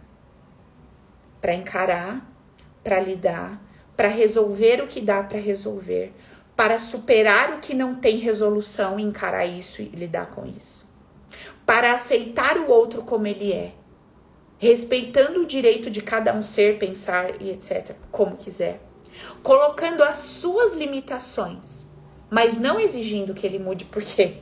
[1.41, 2.25] para encarar,
[2.85, 3.61] para lidar,
[3.97, 6.15] para resolver o que dá para resolver,
[6.55, 10.89] para superar o que não tem resolução e encarar isso e lidar com isso.
[11.67, 13.73] Para aceitar o outro como ele é,
[14.59, 18.81] respeitando o direito de cada um ser, pensar e etc, como quiser.
[19.43, 21.90] Colocando as suas limitações,
[22.31, 24.39] mas não exigindo que ele mude por quê?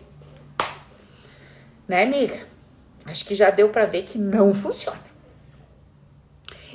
[1.89, 2.47] Né, amiga?
[3.07, 5.09] Acho que já deu para ver que não funciona.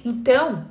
[0.04, 0.68] Então,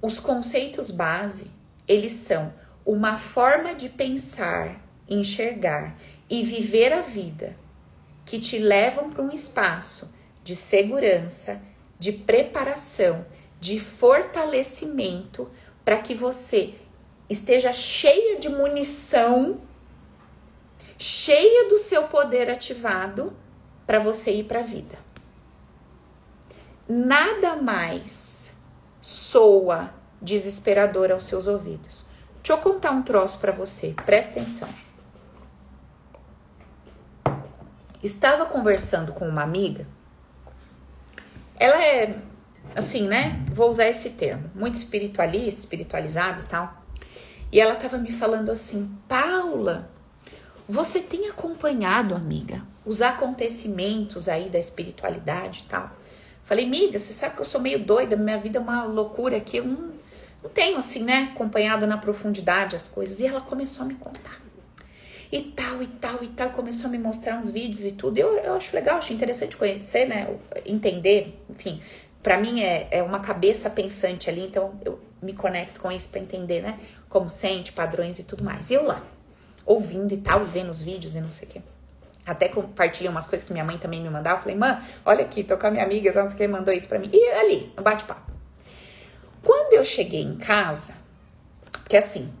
[0.00, 1.50] os conceitos base,
[1.86, 2.52] eles são
[2.86, 5.96] uma forma de pensar, enxergar
[6.28, 7.54] e viver a vida
[8.24, 11.60] que te levam para um espaço de segurança,
[11.98, 13.26] de preparação,
[13.60, 15.50] de fortalecimento
[15.84, 16.74] para que você
[17.30, 19.60] esteja cheia de munição,
[20.98, 23.32] cheia do seu poder ativado
[23.86, 24.98] para você ir para a vida.
[26.86, 28.54] Nada mais
[29.00, 32.10] soa desesperador aos seus ouvidos
[32.42, 34.68] Deixa eu contar um troço para você, presta atenção.
[38.02, 39.86] Estava conversando com uma amiga.
[41.56, 42.18] Ela é
[42.74, 43.44] assim, né?
[43.52, 46.79] Vou usar esse termo, muito espiritualista, espiritualizada e tal.
[47.52, 49.90] E ela estava me falando assim: "Paula,
[50.68, 55.90] você tem acompanhado, amiga, os acontecimentos aí da espiritualidade e tal?"
[56.44, 59.58] Falei: "Amiga, você sabe que eu sou meio doida, minha vida é uma loucura aqui,
[59.58, 59.90] eu não
[60.42, 63.20] não tenho assim, né, acompanhado na profundidade as coisas.
[63.20, 64.40] E ela começou a me contar.
[65.32, 66.50] e tal, e tal, e tal.
[66.50, 68.18] Começou a me mostrar uns vídeos e tudo.
[68.18, 70.36] Eu, eu acho legal, acho interessante conhecer, né?
[70.66, 71.80] Entender, enfim.
[72.22, 76.20] Para mim é, é uma cabeça pensante ali, então eu me conecto com isso para
[76.20, 76.78] entender, né?
[77.10, 78.70] Como sente, padrões e tudo mais.
[78.70, 79.02] E eu lá,
[79.66, 81.62] ouvindo e tal, e vendo os vídeos e não sei o quê.
[82.24, 84.40] Até compartilhei umas coisas que minha mãe também me mandava.
[84.40, 86.88] Falei, mãe, olha aqui, tô com a minha amiga, não sei o que, mandou isso
[86.88, 87.10] pra mim.
[87.12, 88.30] E ali, no bate-papo.
[89.42, 90.94] Quando eu cheguei em casa,
[91.88, 92.32] que assim,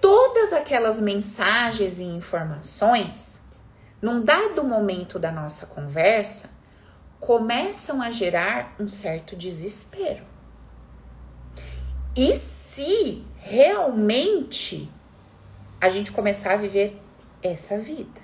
[0.00, 3.42] todas aquelas mensagens e informações,
[4.02, 6.50] num dado momento da nossa conversa,
[7.20, 10.24] começam a gerar um certo desespero.
[12.16, 14.90] E se realmente
[15.78, 16.98] a gente começar a viver
[17.42, 18.22] essa vida?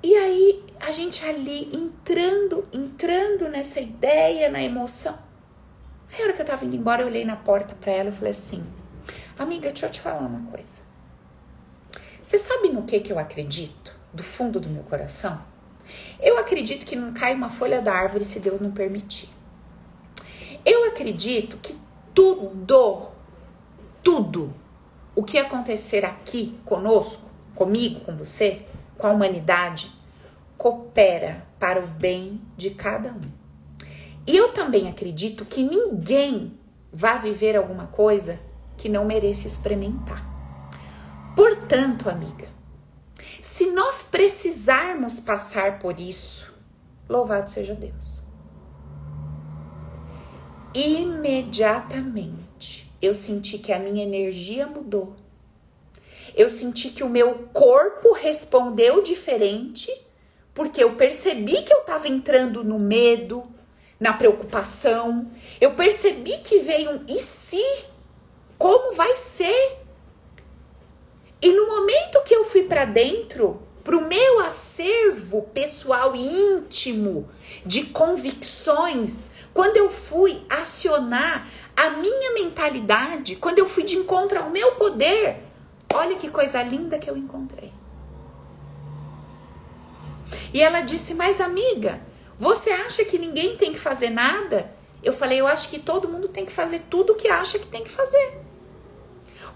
[0.00, 5.18] E aí a gente ali entrando, entrando nessa ideia, na emoção.
[6.12, 8.12] Aí a hora que eu tava indo embora, eu olhei na porta para ela e
[8.12, 8.64] falei assim:
[9.36, 10.86] Amiga, deixa eu te falar uma coisa.
[12.22, 13.92] Você sabe no que que eu acredito?
[14.12, 15.42] Do fundo do meu coração?
[16.20, 19.28] Eu acredito que não cai uma folha da árvore se Deus não permitir.
[20.64, 21.76] Eu acredito que
[22.14, 23.17] tudo,
[24.02, 24.54] tudo
[25.14, 29.90] o que acontecer aqui conosco, comigo, com você, com a humanidade,
[30.56, 33.30] coopera para o bem de cada um.
[34.26, 36.58] E eu também acredito que ninguém
[36.92, 38.38] vai viver alguma coisa
[38.76, 40.24] que não mereça experimentar.
[41.34, 42.48] Portanto, amiga,
[43.40, 46.54] se nós precisarmos passar por isso,
[47.08, 48.22] louvado seja Deus.
[50.74, 52.37] Imediatamente
[53.00, 55.16] eu senti que a minha energia mudou
[56.38, 59.92] eu senti que o meu corpo respondeu diferente,
[60.54, 63.42] porque eu percebi que eu estava entrando no medo,
[63.98, 65.32] na preocupação.
[65.60, 67.64] Eu percebi que veio um e se?
[68.56, 69.78] Como vai ser?
[71.42, 77.28] E no momento que eu fui para dentro, para o meu acervo pessoal e íntimo
[77.66, 81.48] de convicções, quando eu fui acionar
[81.86, 85.48] a minha mentalidade, quando eu fui de encontro ao meu poder,
[85.94, 87.72] Olha que coisa linda que eu encontrei.
[90.52, 92.00] E ela disse: Mas amiga,
[92.38, 94.70] você acha que ninguém tem que fazer nada?
[95.02, 97.66] Eu falei: Eu acho que todo mundo tem que fazer tudo o que acha que
[97.66, 98.38] tem que fazer.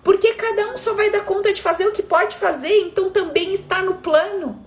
[0.03, 3.53] Porque cada um só vai dar conta de fazer o que pode fazer, então também
[3.53, 4.65] está no plano.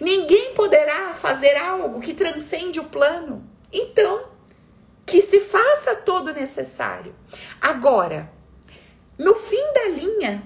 [0.00, 3.44] Ninguém poderá fazer algo que transcende o plano.
[3.72, 4.24] Então,
[5.06, 7.14] que se faça todo necessário.
[7.60, 8.30] Agora,
[9.18, 10.42] no fim da linha,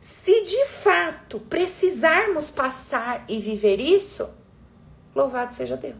[0.00, 4.30] se de fato precisarmos passar e viver isso,
[5.14, 5.96] louvado seja Deus.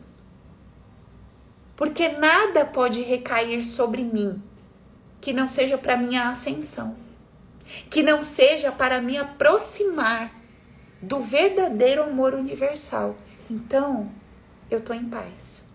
[1.76, 4.42] Porque nada pode recair sobre mim
[5.20, 6.96] que não seja para minha ascensão,
[7.90, 10.32] que não seja para me aproximar
[11.02, 13.16] do verdadeiro amor universal.
[13.50, 14.10] Então,
[14.70, 15.67] eu tô em paz.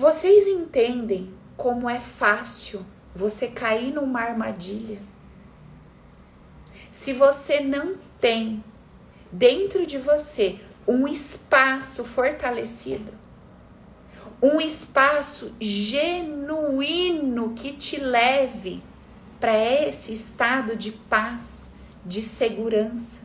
[0.00, 4.98] Vocês entendem como é fácil você cair numa armadilha.
[6.90, 8.64] Se você não tem
[9.30, 10.58] dentro de você
[10.88, 13.12] um espaço fortalecido,
[14.42, 18.82] um espaço genuíno que te leve
[19.38, 21.68] para esse estado de paz,
[22.06, 23.20] de segurança,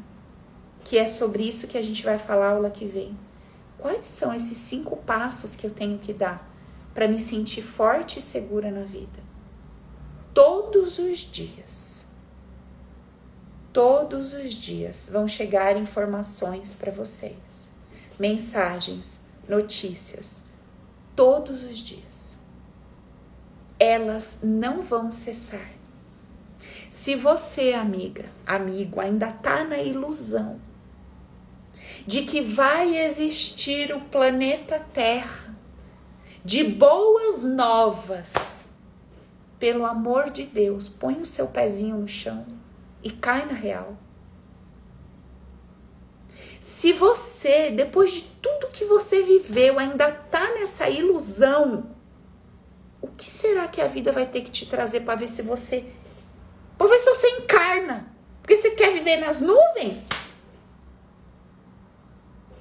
[0.84, 3.18] que é sobre isso que a gente vai falar aula que vem.
[3.78, 6.54] Quais são esses cinco passos que eu tenho que dar
[6.96, 9.22] para me sentir forte e segura na vida.
[10.34, 12.06] Todos os dias.
[13.74, 17.70] Todos os dias vão chegar informações para vocês,
[18.18, 20.44] mensagens, notícias,
[21.14, 22.40] todos os dias.
[23.78, 25.74] Elas não vão cessar.
[26.90, 30.62] Se você, amiga, amigo, ainda tá na ilusão
[32.08, 35.45] de que vai existir o planeta Terra
[36.46, 38.68] de boas novas.
[39.58, 42.46] Pelo amor de Deus, põe o seu pezinho no chão
[43.02, 43.98] e cai na real.
[46.60, 51.90] Se você, depois de tudo que você viveu, ainda tá nessa ilusão,
[53.02, 55.86] o que será que a vida vai ter que te trazer para ver se você.
[56.78, 58.08] para ver se você encarna?
[58.42, 60.10] Porque você quer viver nas nuvens?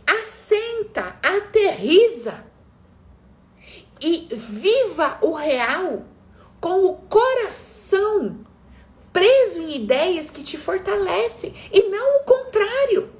[0.07, 2.53] Assenta, aterriza
[4.01, 6.05] e viva o real
[6.61, 8.45] com o coração
[9.12, 13.11] preso em ideias que te fortalecem e não o contrário.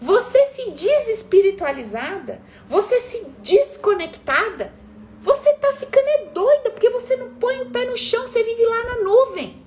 [0.00, 4.72] Você se desespiritualizada, você se desconectada,
[5.20, 8.64] você tá ficando é doida, porque você não põe o pé no chão, você vive
[8.64, 9.62] lá na nuvem.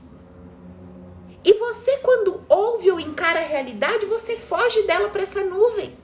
[1.44, 5.98] E você, quando ouve ou encara a realidade, você foge dela para essa nuvem.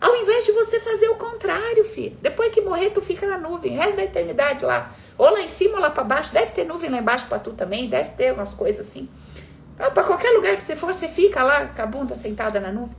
[0.00, 2.16] Ao invés de você fazer o contrário, filho.
[2.78, 4.94] Morrer, tu fica na nuvem, resto da eternidade lá.
[5.18, 6.32] Ou lá em cima ou lá para baixo.
[6.32, 9.08] Deve ter nuvem lá embaixo para tu também, deve ter umas coisas assim.
[9.74, 12.70] Então, para qualquer lugar que você for, você fica lá com a bunda sentada na
[12.70, 12.96] nuvem.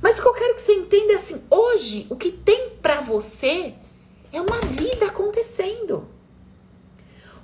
[0.00, 3.02] Mas o que eu quero que você entenda é assim: hoje, o que tem para
[3.02, 3.74] você
[4.32, 6.08] é uma vida acontecendo.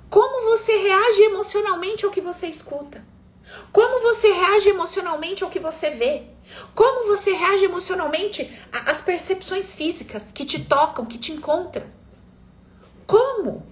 [0.09, 3.05] Como você reage emocionalmente ao que você escuta?
[3.71, 6.23] Como você reage emocionalmente ao que você vê?
[6.73, 11.85] Como você reage emocionalmente às percepções físicas que te tocam, que te encontram?
[13.05, 13.65] Como?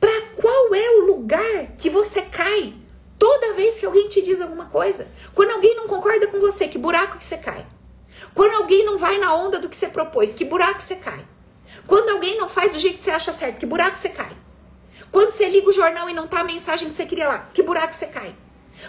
[0.00, 2.74] Para qual é o lugar que você cai
[3.18, 5.08] toda vez que alguém te diz alguma coisa?
[5.34, 7.66] Quando alguém não concorda com você, que buraco que você cai?
[8.34, 11.24] Quando alguém não vai na onda do que você propôs, que buraco você cai?
[11.86, 14.36] Quando alguém não faz do jeito que você acha certo, que buraco você cai?
[15.10, 17.62] Quando você liga o jornal e não tá a mensagem que você queria lá, que
[17.62, 18.34] buraco você cai?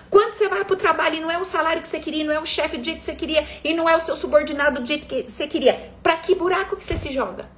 [0.10, 2.34] Quando você vai para o trabalho e não é o salário que você queria, não
[2.34, 4.86] é o chefe do jeito que você queria e não é o seu subordinado do
[4.86, 7.50] jeito que você queria, para que buraco que você se joga?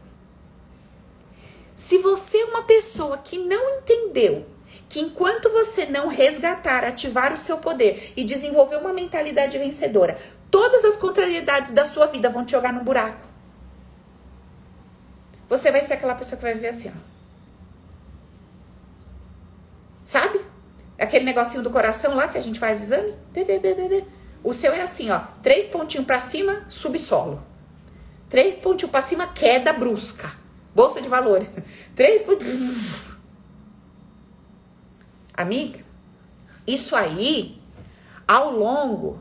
[1.76, 4.46] Se você é uma pessoa que não entendeu
[4.88, 10.18] que enquanto você não resgatar, ativar o seu poder e desenvolver uma mentalidade vencedora,
[10.50, 13.26] todas as contrariedades da sua vida vão te jogar no buraco.
[15.50, 17.16] Você vai ser aquela pessoa que vai viver assim, ó.
[20.04, 20.40] Sabe?
[20.98, 23.14] Aquele negocinho do coração lá que a gente faz o exame.
[24.44, 25.22] O seu é assim, ó.
[25.44, 27.44] Três pontinhos para cima, subsolo.
[28.30, 30.32] Três pontinhos para cima, queda brusca.
[30.74, 31.46] Bolsa de valor.
[31.96, 33.02] Três pontinhos.
[35.34, 35.84] Amiga,
[36.66, 37.62] isso aí,
[38.26, 39.20] ao longo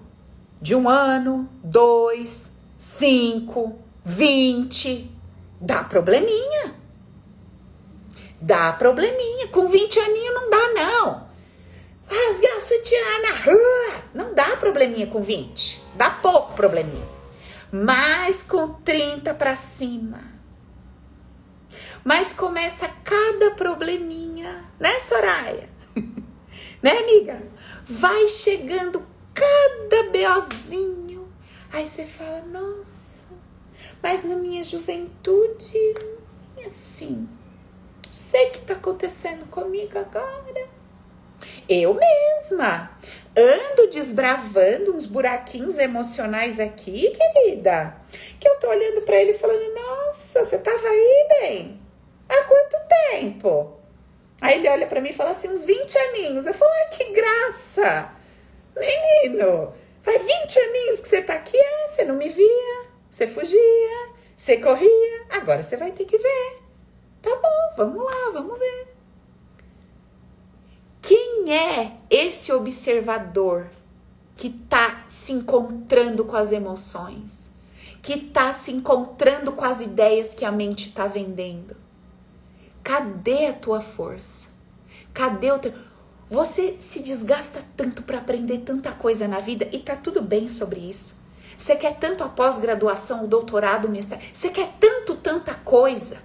[0.61, 5.11] de um ano, dois, cinco, vinte,
[5.61, 6.77] dá probleminha.
[8.41, 9.49] Dá probleminha.
[9.49, 11.24] Com 20 aninhos não dá, não
[12.09, 14.03] rasgar o sutiã na rua.
[14.15, 15.83] Não dá probleminha com 20.
[15.95, 17.07] Dá pouco probleminha.
[17.73, 20.35] Mas com 30 para cima.
[22.05, 25.69] Mas começa cada probleminha, né, Soraya?
[26.83, 27.43] né, amiga?
[27.87, 29.03] Vai chegando
[29.33, 31.33] cada beozinho.
[31.73, 33.25] Aí você fala, nossa,
[34.03, 35.95] mas na minha juventude,
[36.59, 37.29] é assim.
[38.13, 40.69] Sei o que tá acontecendo comigo agora.
[41.69, 42.91] Eu mesma
[43.37, 47.97] ando desbravando uns buraquinhos emocionais aqui, querida.
[48.39, 51.81] Que eu tô olhando para ele falando: Nossa, você tava aí, bem?
[52.29, 52.77] Há quanto
[53.11, 53.81] tempo?
[54.41, 56.47] Aí ele olha para mim e fala assim: Uns 20 aninhos.
[56.47, 58.13] Eu falo: Ai, que graça!
[58.77, 61.57] Menino, faz 20 aninhos que você tá aqui.
[61.57, 65.27] É, você não me via, você fugia, você corria.
[65.31, 66.59] Agora você vai ter que ver.
[67.23, 68.94] Tá bom, vamos lá, vamos ver.
[71.07, 73.69] Quem é esse observador
[74.35, 77.51] que está se encontrando com as emoções?
[78.01, 81.77] Que está se encontrando com as ideias que a mente está vendendo?
[82.83, 84.49] Cadê a tua força?
[85.13, 85.75] Cadê o teu.
[86.31, 90.81] Você se desgasta tanto para aprender tanta coisa na vida e tá tudo bem sobre
[90.81, 91.17] isso.
[91.55, 96.17] Você quer tanto a pós-graduação, o doutorado, o mestrado, você quer tanto, tanta coisa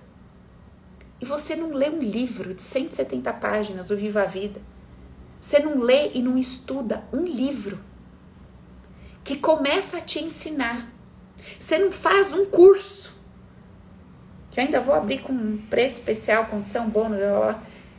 [1.21, 4.61] e você não lê um livro de 170 páginas, o Viva a Vida.
[5.39, 7.79] Você não lê e não estuda um livro
[9.23, 10.91] que começa a te ensinar.
[11.57, 13.17] Você não faz um curso.
[14.51, 17.19] Que ainda vou abrir com um preço especial, condição bônus.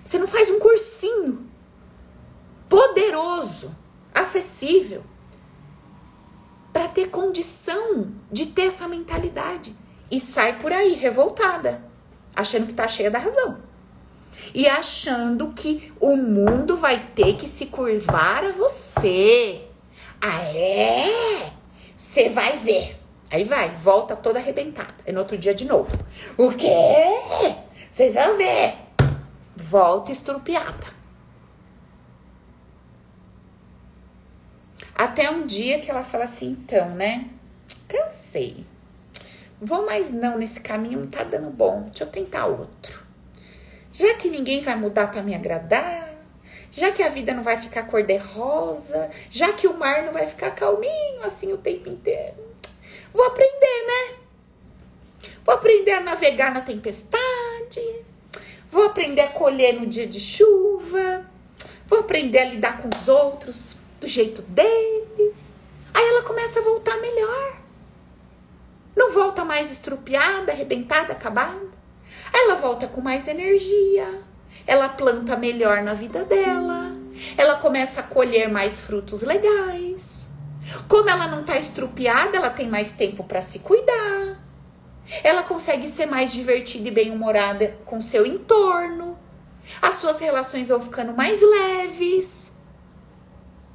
[0.05, 1.49] Você não faz um cursinho
[2.69, 3.75] poderoso,
[4.15, 5.03] acessível,
[6.73, 9.77] para ter condição de ter essa mentalidade.
[10.11, 11.85] E sai por aí revoltada
[12.35, 13.70] achando que tá cheia da razão.
[14.55, 19.63] E achando que o mundo vai ter que se curvar a você.
[20.21, 21.53] Ah, é?
[21.97, 22.99] Você vai ver.
[23.31, 24.95] Aí vai, volta toda arrebentada.
[25.07, 25.97] E no outro dia de novo.
[26.37, 27.57] O quê?
[27.91, 28.75] Vocês vão ver.
[29.57, 31.01] Volta estrupiada.
[34.95, 37.31] Até um dia que ela fala assim, então, né?
[37.89, 38.67] Cansei.
[39.61, 41.83] Vou mais não nesse caminho, não tá dando bom.
[41.85, 43.10] Deixa eu tentar outro.
[44.01, 46.09] Já que ninguém vai mudar para me agradar,
[46.73, 50.13] já que a vida não vai ficar cor de rosa, já que o mar não
[50.15, 52.43] vai ficar calminho assim o tempo inteiro.
[53.13, 54.17] Vou aprender, né?
[55.45, 57.21] Vou aprender a navegar na tempestade.
[58.71, 61.27] Vou aprender a colher no dia de chuva.
[61.87, 65.37] Vou aprender a lidar com os outros do jeito deles.
[65.93, 67.61] Aí ela começa a voltar melhor.
[68.97, 71.70] Não volta mais estrupiada, arrebentada, acabada.
[72.33, 74.23] Ela volta com mais energia,
[74.67, 76.93] ela planta melhor na vida dela,
[77.37, 80.29] ela começa a colher mais frutos legais.
[80.87, 84.39] Como ela não está estrupiada, ela tem mais tempo para se cuidar.
[85.25, 89.19] Ela consegue ser mais divertida e bem-humorada com seu entorno.
[89.83, 92.53] As suas relações vão ficando mais leves.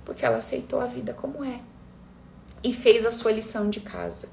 [0.06, 1.60] Porque ela aceitou a vida como é.
[2.64, 4.30] E fez a sua lição de casa.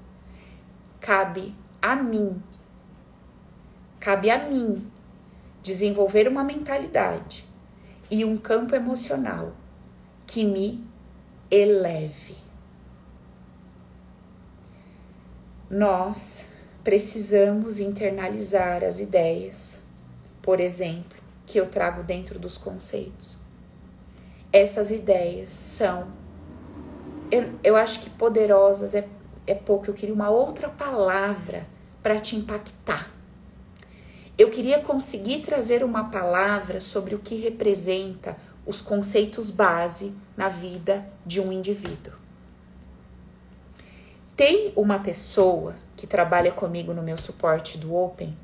[1.00, 2.40] Cabe a mim.
[4.02, 4.84] Cabe a mim
[5.62, 7.46] desenvolver uma mentalidade
[8.10, 9.52] e um campo emocional
[10.26, 10.84] que me
[11.48, 12.34] eleve.
[15.70, 16.46] Nós
[16.82, 19.82] precisamos internalizar as ideias,
[20.42, 23.38] por exemplo, que eu trago dentro dos conceitos.
[24.52, 26.08] Essas ideias são,
[27.30, 29.06] eu, eu acho que poderosas é,
[29.46, 31.64] é pouco, eu queria uma outra palavra
[32.02, 33.21] para te impactar.
[34.38, 41.04] Eu queria conseguir trazer uma palavra sobre o que representa os conceitos base na vida
[41.24, 42.12] de um indivíduo.
[44.36, 48.36] Tem uma pessoa que trabalha comigo no meu suporte do Open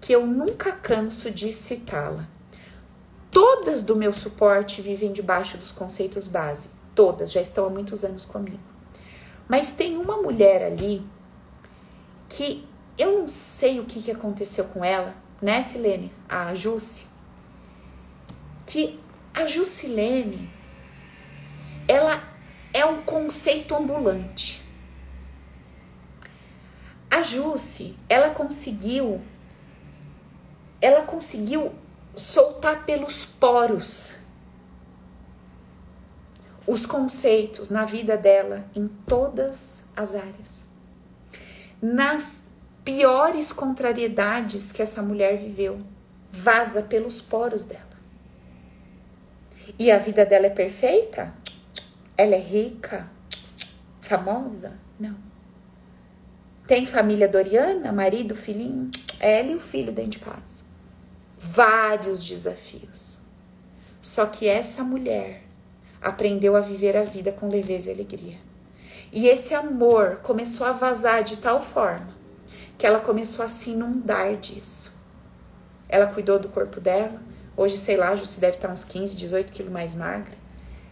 [0.00, 2.26] que eu nunca canso de citá-la.
[3.30, 8.24] Todas do meu suporte vivem debaixo dos conceitos base, todas já estão há muitos anos
[8.24, 8.62] comigo.
[9.48, 11.02] Mas tem uma mulher ali
[12.28, 12.64] que
[12.98, 16.12] eu não sei o que, aconteceu com ela, né, Silene?
[16.28, 17.06] A Jusce.
[18.66, 18.98] Que
[19.34, 20.50] a Jusilene,
[21.86, 22.22] ela
[22.72, 24.62] é um conceito ambulante.
[27.10, 29.20] A Jusce, ela conseguiu,
[30.80, 31.72] ela conseguiu
[32.14, 34.16] soltar pelos poros
[36.66, 40.64] os conceitos na vida dela em todas as áreas.
[41.80, 42.42] Nas
[42.86, 45.80] piores contrariedades que essa mulher viveu,
[46.30, 47.82] vaza pelos poros dela.
[49.76, 51.34] E a vida dela é perfeita?
[52.16, 53.10] Ela é rica?
[54.00, 54.78] Famosa?
[55.00, 55.16] Não.
[56.68, 58.88] Tem família Doriana, marido, filhinho?
[59.18, 60.62] Ela e o filho dentro de casa.
[61.36, 63.18] Vários desafios.
[64.00, 65.42] Só que essa mulher
[66.00, 68.38] aprendeu a viver a vida com leveza e alegria.
[69.12, 72.14] E esse amor começou a vazar de tal forma
[72.78, 74.94] que ela começou a se inundar disso.
[75.88, 77.20] Ela cuidou do corpo dela,
[77.56, 80.34] hoje, sei lá, se deve estar uns 15, 18 quilos mais magra,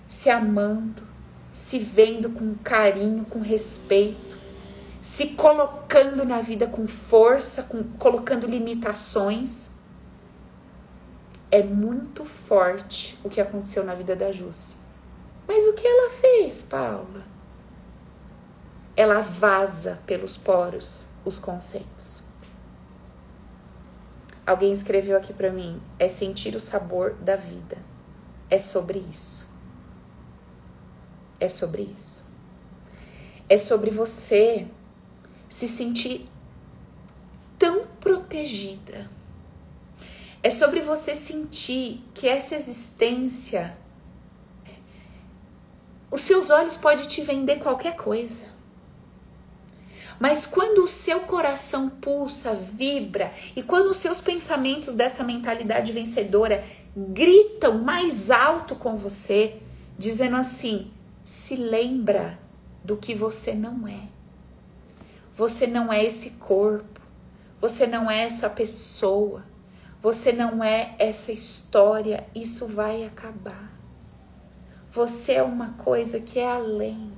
[0.08, 1.02] se amando,
[1.52, 4.38] se vendo com carinho, com respeito,
[5.00, 9.70] se colocando na vida com força, com, colocando limitações.
[11.50, 14.78] É muito forte o que aconteceu na vida da Jússia.
[15.46, 17.22] Mas o que ela fez, Paula?
[18.96, 22.22] Ela vaza pelos poros os conceitos.
[24.46, 27.78] Alguém escreveu aqui para mim: é sentir o sabor da vida.
[28.50, 29.48] É sobre isso.
[31.40, 32.24] É sobre isso.
[33.48, 34.66] É sobre você
[35.48, 36.28] se sentir
[37.58, 39.10] tão protegida.
[40.42, 43.76] É sobre você sentir que essa existência
[46.14, 48.44] os seus olhos podem te vender qualquer coisa.
[50.18, 56.64] Mas quando o seu coração pulsa, vibra, e quando os seus pensamentos dessa mentalidade vencedora
[56.96, 59.56] gritam mais alto com você,
[59.98, 60.90] dizendo assim:
[61.24, 62.38] se lembra
[62.84, 64.08] do que você não é.
[65.34, 67.00] Você não é esse corpo,
[67.60, 69.42] você não é essa pessoa,
[70.00, 73.72] você não é essa história, isso vai acabar.
[74.92, 77.10] Você é uma coisa que é além.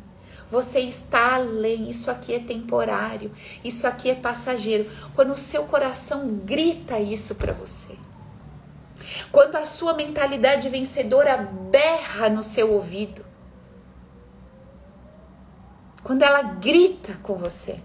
[0.50, 3.32] Você está além, isso aqui é temporário,
[3.64, 4.88] isso aqui é passageiro.
[5.14, 7.96] Quando o seu coração grita isso para você.
[9.32, 13.24] Quando a sua mentalidade vencedora berra no seu ouvido.
[16.02, 17.80] Quando ela grita com você,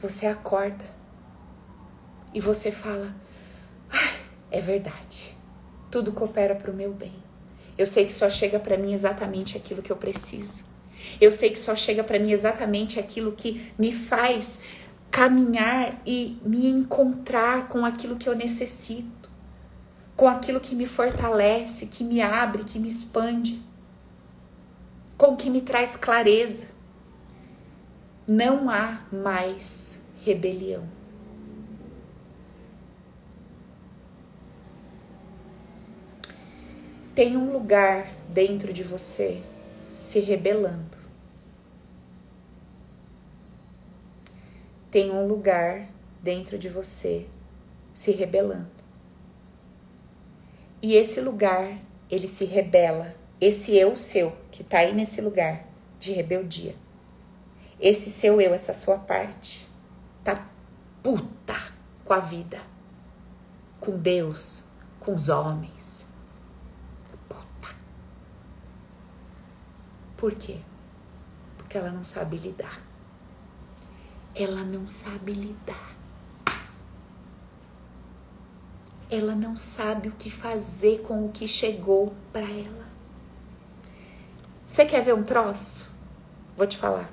[0.00, 0.84] você acorda
[2.34, 3.14] e você fala:
[3.92, 4.16] ah,
[4.50, 5.36] é verdade,
[5.90, 7.14] tudo coopera para o meu bem.
[7.78, 10.69] Eu sei que só chega para mim exatamente aquilo que eu preciso.
[11.20, 14.58] Eu sei que só chega para mim exatamente aquilo que me faz
[15.10, 19.28] caminhar e me encontrar com aquilo que eu necessito,
[20.16, 23.60] com aquilo que me fortalece, que me abre, que me expande,
[25.18, 26.68] com o que me traz clareza.
[28.26, 30.88] Não há mais rebelião.
[37.14, 39.42] Tem um lugar dentro de você
[39.98, 40.89] se rebelando.
[44.90, 45.88] Tem um lugar
[46.22, 47.26] dentro de você
[47.94, 48.70] se rebelando.
[50.82, 51.78] E esse lugar,
[52.10, 53.14] ele se rebela.
[53.40, 55.66] Esse eu seu que tá aí nesse lugar
[55.98, 56.74] de rebeldia.
[57.78, 59.68] Esse seu eu, essa sua parte,
[60.24, 60.48] tá
[61.02, 61.54] puta
[62.04, 62.60] com a vida,
[63.78, 64.64] com Deus,
[64.98, 66.06] com os homens.
[67.28, 67.68] Puta.
[70.16, 70.58] Por quê?
[71.56, 72.89] Porque ela não sabe lidar.
[74.34, 75.96] Ela não sabe lidar.
[79.10, 82.88] Ela não sabe o que fazer com o que chegou para ela.
[84.66, 85.90] Você quer ver um troço?
[86.56, 87.10] Vou te falar.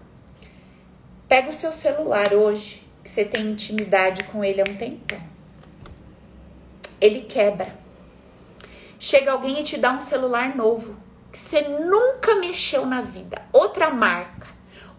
[1.27, 5.21] Pega o seu celular hoje, que você tem intimidade com ele há um tempão.
[7.01, 7.75] Ele quebra.
[8.99, 10.95] Chega alguém e te dá um celular novo,
[11.31, 13.41] que você nunca mexeu na vida.
[13.51, 14.47] Outra marca,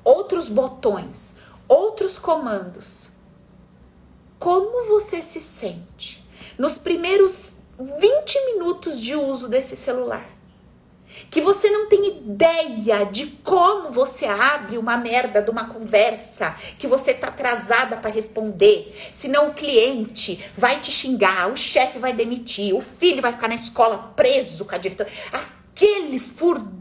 [0.03, 1.37] outros botões,
[1.69, 3.11] outros comandos.
[4.39, 6.25] Como você se sente
[6.57, 10.39] nos primeiros 20 minutos de uso desse celular?
[11.31, 16.87] que você não tem ideia de como você abre uma merda de uma conversa que
[16.87, 18.97] você tá atrasada para responder.
[19.13, 23.57] Senão o cliente vai te xingar, o chefe vai demitir, o filho vai ficar na
[23.57, 25.11] escola preso com a diretora.
[25.33, 26.78] Aquele furdunço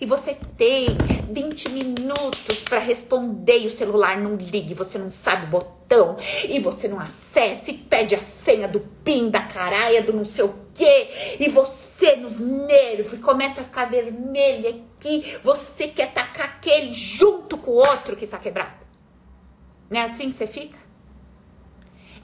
[0.00, 0.86] e você tem
[1.30, 6.16] 20 minutos para responder e o celular não liga, você não sabe o botão
[6.48, 10.44] e você não acessa e pede a senha do PIN da caraia do não sei
[10.44, 16.92] o quê e você nos nervos começa a ficar vermelha aqui, você quer tacar aquele
[16.92, 18.82] junto com o outro que tá quebrado.
[19.90, 20.78] Não é assim que você fica?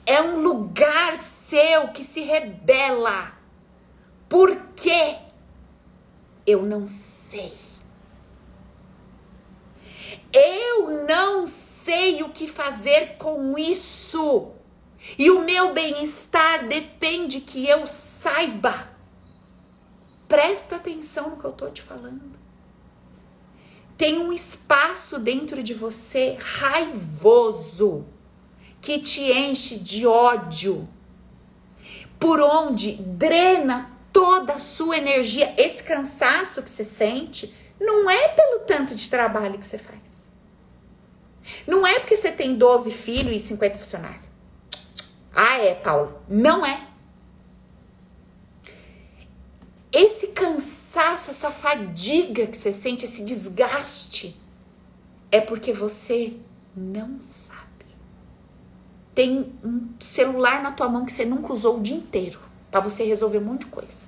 [0.05, 3.33] É um lugar seu que se rebela.
[4.27, 5.28] Por quê?
[6.49, 7.53] Eu não sei.
[10.33, 14.51] Eu não sei o que fazer com isso.
[15.15, 18.89] E o meu bem-estar depende que eu saiba.
[20.27, 22.39] Presta atenção no que eu tô te falando.
[23.95, 28.07] Tem um espaço dentro de você raivoso
[28.81, 30.89] que te enche de ódio,
[32.17, 35.53] por onde drena toda a sua energia.
[35.57, 39.99] Esse cansaço que você sente não é pelo tanto de trabalho que você faz.
[41.65, 44.29] Não é porque você tem 12 filhos e 50 funcionários.
[45.33, 46.21] Ah, é, Paulo.
[46.27, 46.87] Não é.
[49.91, 54.39] Esse cansaço, essa fadiga que você sente, esse desgaste,
[55.31, 56.33] é porque você
[56.75, 57.59] não sabe.
[59.15, 63.03] Tem um celular na tua mão que você nunca usou o dia inteiro para você
[63.03, 64.07] resolver um monte de coisa.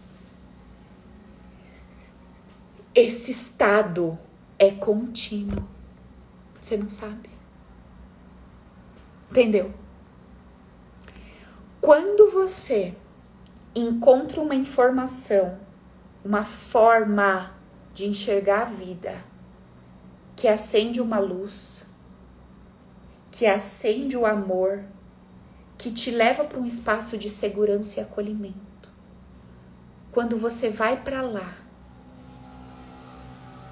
[2.94, 4.18] Esse estado
[4.60, 5.64] é contínuo.
[6.62, 7.30] Você não sabe.
[9.30, 9.74] Entendeu?
[11.80, 12.94] Quando você
[13.74, 15.58] encontra uma informação,
[16.24, 17.52] uma forma
[17.94, 19.24] de enxergar a vida
[20.36, 21.88] que acende uma luz,
[23.32, 24.84] que acende o amor,
[25.82, 28.88] que te leva para um espaço de segurança e acolhimento.
[30.12, 31.56] Quando você vai para lá,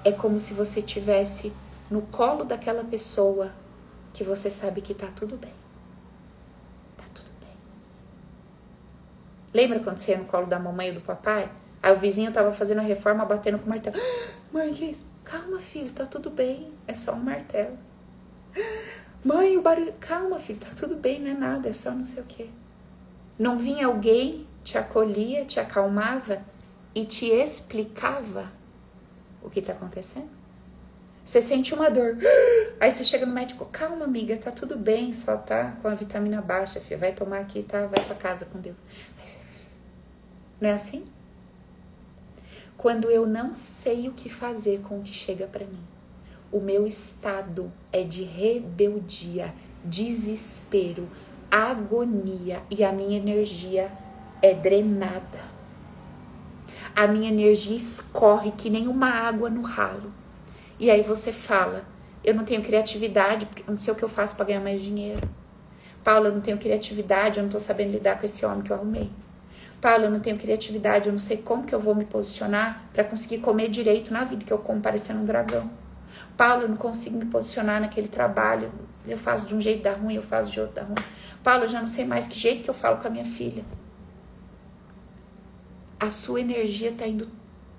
[0.04, 1.52] é como se você tivesse
[1.88, 3.52] no colo daquela pessoa
[4.12, 5.52] que você sabe que tá tudo bem.
[6.96, 7.54] Tá tudo bem.
[9.54, 11.48] Lembra quando você ia no colo da mamãe ou do papai?
[11.80, 13.96] Aí o vizinho tava fazendo a reforma, batendo com o martelo.
[14.52, 15.04] Mãe, que isso?
[15.22, 16.72] Calma, filho, tá tudo bem.
[16.88, 17.78] É só um martelo.
[19.22, 19.92] Mãe, o barulho.
[20.00, 22.48] Calma, filho, tá tudo bem, não é nada, é só não sei o quê.
[23.38, 26.42] Não vinha alguém, te acolhia, te acalmava
[26.94, 28.50] e te explicava
[29.42, 30.28] o que tá acontecendo?
[31.24, 32.16] Você sente uma dor.
[32.80, 36.40] Aí você chega no médico, calma, amiga, tá tudo bem, só tá com a vitamina
[36.40, 36.98] baixa, filha.
[36.98, 37.86] Vai tomar aqui, tá?
[37.86, 38.76] Vai pra casa com Deus.
[40.58, 41.04] Não é assim?
[42.76, 45.89] Quando eu não sei o que fazer com o que chega para mim
[46.52, 51.08] o meu estado é de rebeldia, desespero,
[51.50, 53.90] agonia e a minha energia
[54.42, 55.50] é drenada.
[56.94, 60.12] A minha energia escorre que nem uma água no ralo.
[60.78, 61.84] E aí você fala:
[62.24, 65.28] eu não tenho criatividade, não sei o que eu faço para ganhar mais dinheiro.
[66.02, 68.76] Paulo, eu não tenho criatividade, eu não tô sabendo lidar com esse homem que eu
[68.76, 69.10] arrumei.
[69.80, 73.04] Paulo, eu não tenho criatividade, eu não sei como que eu vou me posicionar para
[73.04, 75.70] conseguir comer direito na vida, que eu como parecendo um dragão.
[76.40, 78.72] Paulo, eu não consigo me posicionar naquele trabalho.
[79.06, 80.94] Eu faço de um jeito da ruim, eu faço de outro da ruim.
[81.44, 83.62] Paulo, eu já não sei mais que jeito que eu falo com a minha filha.
[86.00, 87.28] A sua energia está indo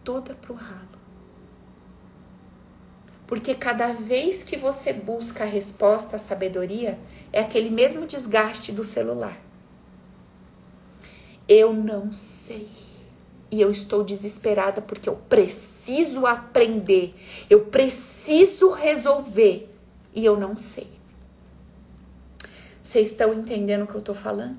[0.03, 0.99] toda pro ralo.
[3.25, 6.99] Porque cada vez que você busca a resposta, a sabedoria,
[7.33, 9.39] é aquele mesmo desgaste do celular.
[11.47, 12.69] Eu não sei.
[13.51, 17.13] E eu estou desesperada porque eu preciso aprender,
[17.49, 19.69] eu preciso resolver
[20.15, 20.87] e eu não sei.
[22.81, 24.57] Vocês estão entendendo o que eu estou falando?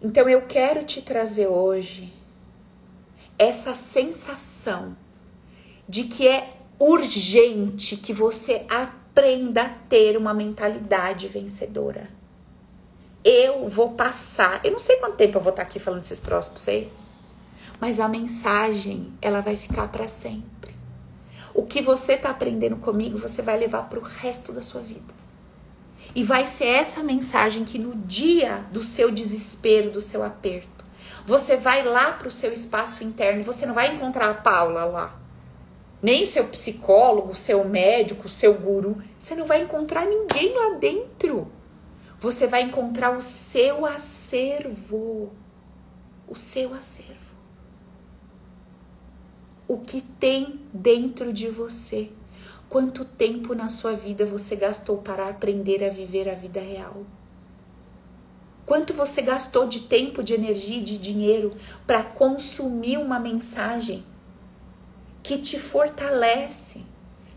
[0.00, 2.12] Então eu quero te trazer hoje
[3.38, 4.96] essa sensação
[5.88, 12.17] de que é urgente que você aprenda a ter uma mentalidade vencedora.
[13.24, 16.48] Eu vou passar, eu não sei quanto tempo eu vou estar aqui falando esses troços
[16.48, 16.88] para vocês,
[17.80, 20.74] mas a mensagem, ela vai ficar para sempre.
[21.52, 25.14] O que você está aprendendo comigo, você vai levar para o resto da sua vida.
[26.14, 30.84] E vai ser essa mensagem que no dia do seu desespero, do seu aperto,
[31.26, 34.84] você vai lá para o seu espaço interno e você não vai encontrar a Paula
[34.84, 35.18] lá
[36.02, 39.02] nem seu psicólogo, seu médico, seu guru.
[39.18, 41.50] Você não vai encontrar ninguém lá dentro.
[42.20, 45.32] Você vai encontrar o seu acervo.
[46.26, 47.36] O seu acervo.
[49.66, 52.10] O que tem dentro de você.
[52.68, 57.06] Quanto tempo na sua vida você gastou para aprender a viver a vida real?
[58.66, 61.56] Quanto você gastou de tempo, de energia e de dinheiro
[61.86, 64.04] para consumir uma mensagem
[65.22, 66.84] que te fortalece,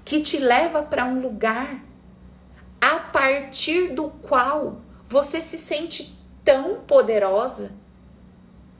[0.03, 1.82] que te leva para um lugar
[2.82, 7.71] a partir do qual você se sente tão poderosa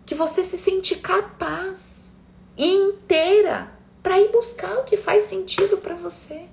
[0.06, 2.12] que você se sente capaz
[2.58, 3.72] e inteira
[4.02, 6.48] para ir buscar o que faz sentido para você.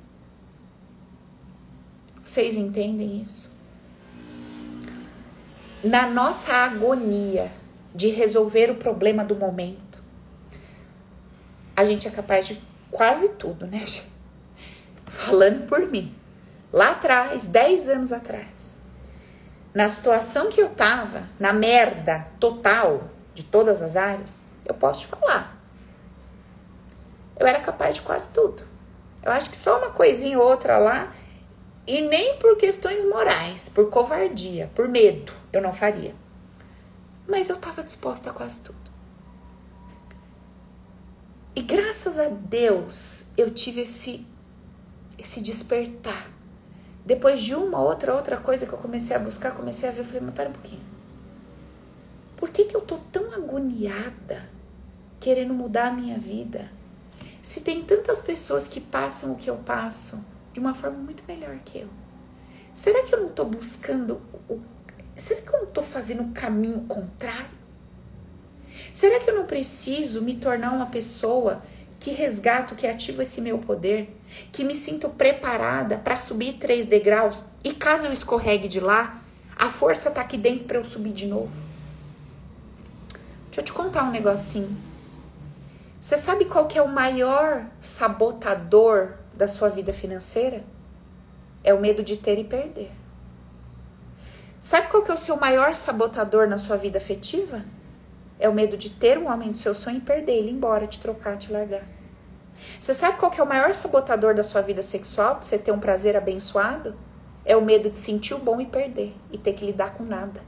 [2.22, 3.51] Vocês entendem isso?
[5.82, 7.51] Na nossa agonia
[7.94, 10.03] de resolver o problema do momento,
[11.74, 13.84] a gente é capaz de quase tudo, né?
[15.07, 16.18] Falando por mim.
[16.73, 18.77] Lá atrás, 10 anos atrás,
[19.73, 25.07] na situação que eu tava, na merda total de todas as áreas, eu posso te
[25.07, 25.57] falar.
[27.39, 28.62] Eu era capaz de quase tudo.
[29.23, 31.12] Eu acho que só uma coisinha ou outra lá,
[31.87, 36.14] e nem por questões morais, por covardia, por medo, eu não faria.
[37.27, 38.79] Mas eu tava disposta a quase tudo.
[41.57, 44.27] E graças a Deus eu tive esse
[45.19, 46.38] esse despertar.
[47.09, 50.04] Depois de uma outra outra coisa que eu comecei a buscar, comecei a ver, eu
[50.04, 50.82] falei, mas pera um pouquinho.
[52.36, 54.46] Por que, que eu tô tão agoniada
[55.18, 56.70] querendo mudar a minha vida?
[57.42, 61.59] Se tem tantas pessoas que passam o que eu passo de uma forma muito melhor
[61.64, 61.88] que eu.
[62.74, 64.61] Será que eu não tô buscando o
[65.16, 67.56] será que eu não tô fazendo o caminho contrário?
[68.92, 71.62] Será que eu não preciso me tornar uma pessoa
[71.99, 74.09] que resgato, que ativo esse meu poder,
[74.53, 79.20] que me sinto preparada para subir três degraus e caso eu escorregue de lá,
[79.57, 81.68] a força tá aqui dentro para eu subir de novo?
[83.46, 84.76] Deixa eu te contar um negocinho.
[86.01, 90.62] Você sabe qual que é o maior sabotador da sua vida financeira?
[91.64, 92.92] É o medo de ter e perder.
[94.61, 97.64] Sabe qual que é o seu maior sabotador na sua vida afetiva?
[98.39, 101.01] É o medo de ter um homem do seu sonho e perder ele embora, te
[101.01, 101.84] trocar, te largar.
[102.80, 105.72] Você sabe qual que é o maior sabotador da sua vida sexual para você ter
[105.72, 106.95] um prazer abençoado?
[107.45, 110.41] É o medo de sentir o bom e perder e ter que lidar com nada.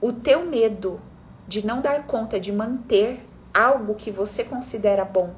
[0.00, 1.00] O teu medo
[1.46, 3.20] de não dar conta de manter
[3.52, 5.34] algo que você considera bom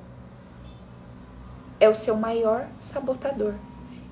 [1.79, 3.55] é o seu maior sabotador.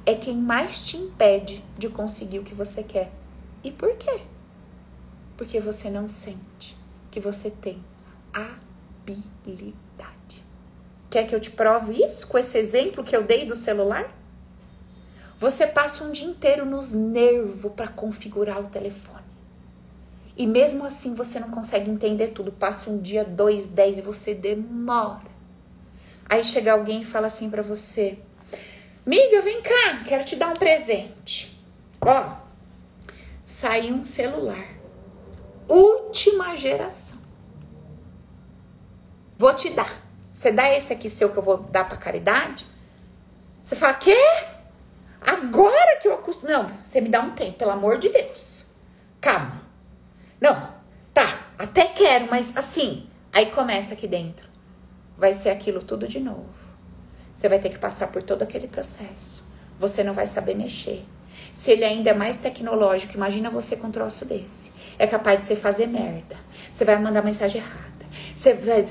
[0.07, 3.13] É quem mais te impede de conseguir o que você quer.
[3.63, 4.23] E por quê?
[5.39, 6.77] Porque você não sente
[7.13, 7.83] que você tem
[8.33, 9.25] habilidade.
[11.09, 14.13] Quer que eu te prove isso com esse exemplo que eu dei do celular?
[15.39, 19.23] Você passa um dia inteiro nos nervos para configurar o telefone.
[20.37, 22.51] E mesmo assim você não consegue entender tudo.
[22.51, 25.39] Passa um dia, dois, dez e você demora.
[26.29, 28.19] Aí chega alguém e fala assim para você:
[29.07, 31.57] Miga, vem cá, quero te dar um presente.
[32.01, 32.37] Ó,
[33.47, 34.78] saiu um celular
[35.69, 37.19] última geração.
[39.39, 40.03] Vou te dar.
[40.33, 42.67] Você dá esse aqui seu que eu vou dar para caridade?
[43.65, 44.17] Você fala, quê?
[45.21, 46.51] Agora que eu acostumo.
[46.51, 48.65] Não, você me dá um tempo, pelo amor de Deus.
[49.21, 49.63] Calma.
[50.41, 50.73] Não,
[51.13, 53.09] tá, até quero, mas assim.
[53.33, 54.49] Aí começa aqui dentro.
[55.17, 56.49] Vai ser aquilo tudo de novo.
[57.35, 59.45] Você vai ter que passar por todo aquele processo.
[59.79, 61.05] Você não vai saber mexer.
[61.53, 64.73] Se ele ainda é mais tecnológico, imagina você com um troço desse.
[64.99, 66.37] É capaz de você fazer merda.
[66.73, 68.07] Você vai mandar mensagem errada.
[68.35, 68.85] Você vai.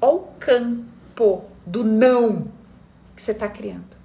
[0.00, 2.52] Olha o campo do não
[3.16, 3.96] que você está criando.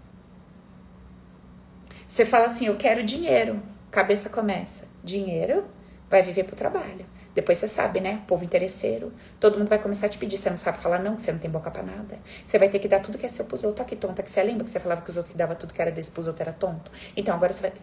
[2.07, 3.62] Você fala assim, eu quero dinheiro.
[3.91, 4.88] Cabeça começa.
[5.03, 5.66] Dinheiro
[6.10, 7.05] vai viver pro trabalho.
[7.36, 8.24] Depois você sabe, né?
[8.28, 9.14] Povo interesseiro.
[9.39, 10.38] Todo mundo vai começar a te pedir.
[10.38, 12.20] Você não sabe falar não, que você não tem boca pra nada.
[12.47, 13.86] Você vai ter que dar tudo que é seu pros outros.
[13.88, 15.82] que tonta que você lembra que você falava que os outros que dava tudo que
[15.82, 16.91] era desse pros outros era tonto?
[17.16, 17.74] Então agora você vai.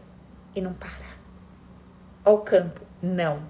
[0.55, 1.16] E não para.
[2.27, 2.81] Ao campo.
[3.01, 3.41] Não.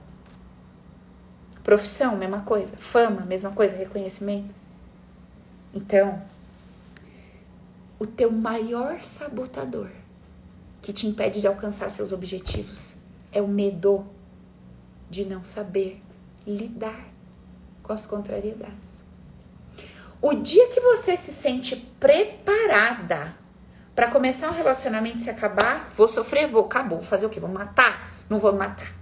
[1.64, 2.76] Profissão, mesma coisa.
[2.76, 3.74] Fama, mesma coisa.
[3.74, 4.54] Reconhecimento.
[5.74, 6.22] Então,
[7.98, 9.88] o teu maior sabotador
[10.82, 12.94] que te impede de alcançar seus objetivos
[13.32, 14.06] é o medo
[15.08, 16.02] de não saber
[16.46, 17.08] lidar
[17.82, 18.76] com as contrariedades.
[20.20, 23.34] O dia que você se sente preparada
[23.94, 27.40] para começar um relacionamento e se acabar, vou sofrer, vou, acabou, vou fazer o quê?
[27.40, 28.15] Vou matar?
[28.28, 28.96] Não vou matar.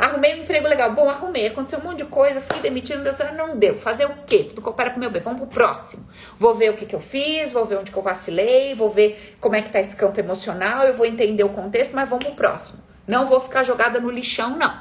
[0.00, 0.94] Arrumei um emprego legal.
[0.94, 1.46] Bom, arrumei.
[1.46, 2.40] Aconteceu um monte de coisa.
[2.40, 3.34] Fui demitido, não deu certo.
[3.34, 3.76] Não deu.
[3.76, 4.44] Fazer o quê?
[4.44, 5.20] Tudo coopera com o meu bem.
[5.20, 6.08] Vamos pro próximo.
[6.38, 9.36] Vou ver o que, que eu fiz, vou ver onde que eu vacilei, vou ver
[9.38, 12.34] como é que tá esse campo emocional, eu vou entender o contexto, mas vamos pro
[12.34, 12.82] próximo.
[13.06, 14.74] Não vou ficar jogada no lixão, não.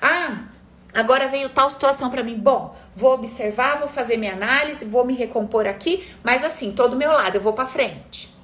[0.00, 0.46] Ah,
[0.92, 2.36] agora veio tal situação para mim.
[2.36, 7.12] Bom, vou observar, vou fazer minha análise, vou me recompor aqui, mas assim, todo meu
[7.12, 8.36] lado, eu vou para frente.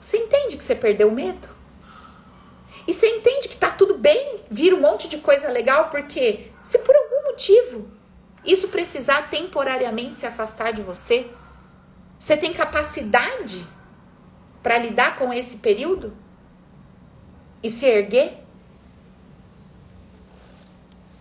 [0.00, 1.61] Você entende que você perdeu o medo?
[2.86, 6.78] E você entende que tá tudo bem, vira um monte de coisa legal, porque se
[6.78, 7.88] por algum motivo
[8.44, 11.30] isso precisar temporariamente se afastar de você,
[12.18, 13.66] você tem capacidade
[14.62, 16.12] para lidar com esse período
[17.62, 18.42] e se erguer?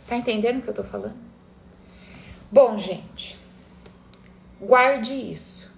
[0.07, 1.15] Tá entendendo o que eu tô falando?
[2.51, 3.39] Bom, gente,
[4.59, 5.71] guarde isso.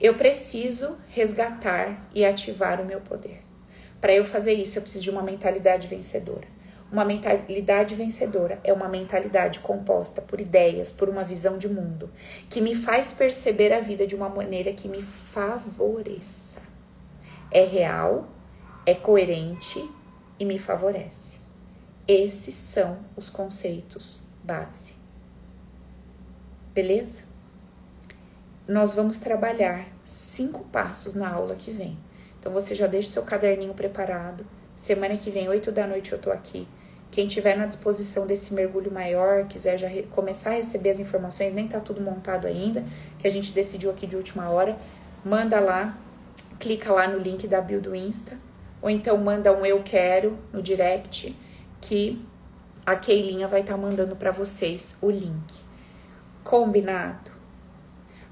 [0.00, 3.45] Eu preciso resgatar e ativar o meu poder.
[4.00, 6.46] Para eu fazer isso, eu preciso de uma mentalidade vencedora.
[6.90, 12.10] Uma mentalidade vencedora é uma mentalidade composta por ideias, por uma visão de mundo,
[12.48, 16.60] que me faz perceber a vida de uma maneira que me favoreça.
[17.50, 18.28] É real,
[18.84, 19.90] é coerente
[20.38, 21.38] e me favorece.
[22.06, 24.94] Esses são os conceitos base.
[26.72, 27.24] Beleza?
[28.68, 31.98] Nós vamos trabalhar cinco passos na aula que vem.
[32.46, 34.46] Então você já deixa o seu caderninho preparado.
[34.76, 36.68] Semana que vem, 8 da noite, eu tô aqui.
[37.10, 41.66] Quem tiver na disposição desse mergulho maior, quiser já começar a receber as informações, nem
[41.66, 42.84] tá tudo montado ainda,
[43.18, 44.78] que a gente decidiu aqui de última hora,
[45.24, 45.98] manda lá,
[46.60, 48.38] clica lá no link da bio do Insta,
[48.80, 51.34] ou então manda um eu quero no direct
[51.80, 52.24] que
[52.86, 55.52] a Keilinha vai estar tá mandando para vocês o link.
[56.44, 57.32] Combinado?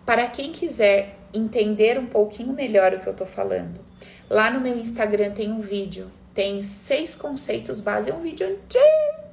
[0.07, 3.81] Para quem quiser entender um pouquinho melhor o que eu tô falando,
[4.29, 9.25] lá no meu Instagram tem um vídeo, tem seis conceitos base, é um vídeo antigo.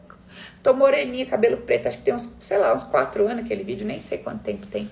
[0.62, 3.86] Tô moreninha, cabelo preto, acho que tem uns, sei lá, uns quatro anos aquele vídeo,
[3.86, 4.88] nem sei quanto tempo tem.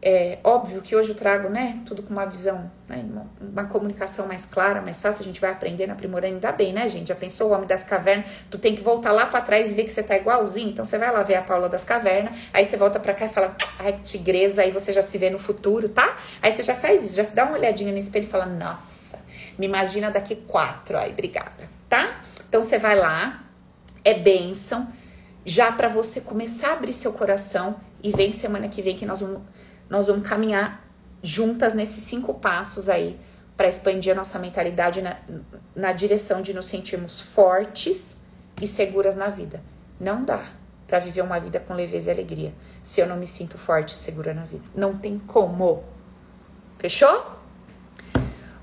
[0.00, 3.04] É óbvio que hoje eu trago, né, tudo com uma visão, né,
[3.40, 7.08] uma, comunicação mais clara, mais fácil, a gente vai aprendendo, aprimorando, ainda bem, né, gente?
[7.08, 8.26] Já pensou o Homem das Cavernas?
[8.50, 10.96] Tu tem que voltar lá para trás e ver que você tá igualzinho, então você
[10.96, 13.94] vai lá ver a Paula das Cavernas, aí você volta para cá e fala, ai,
[14.02, 16.16] tigresa, aí você já se vê no futuro, tá?
[16.40, 18.95] Aí você já faz isso, já se dá uma olhadinha no espelho e fala, nossa,
[19.58, 22.20] me imagina daqui quatro, ai, obrigada, tá?
[22.48, 23.44] Então você vai lá,
[24.04, 24.88] é bênção,
[25.44, 29.20] já para você começar a abrir seu coração e vem semana que vem que nós
[29.20, 29.42] vamos
[29.88, 30.84] nós vamos caminhar
[31.22, 33.18] juntas nesses cinco passos aí
[33.56, 35.16] para expandir a nossa mentalidade na,
[35.74, 38.18] na direção de nos sentirmos fortes
[38.60, 39.62] e seguras na vida.
[39.98, 40.44] Não dá
[40.86, 42.52] para viver uma vida com leveza e alegria
[42.82, 44.64] se eu não me sinto forte e segura na vida.
[44.74, 45.84] Não tem como.
[46.78, 47.35] Fechou?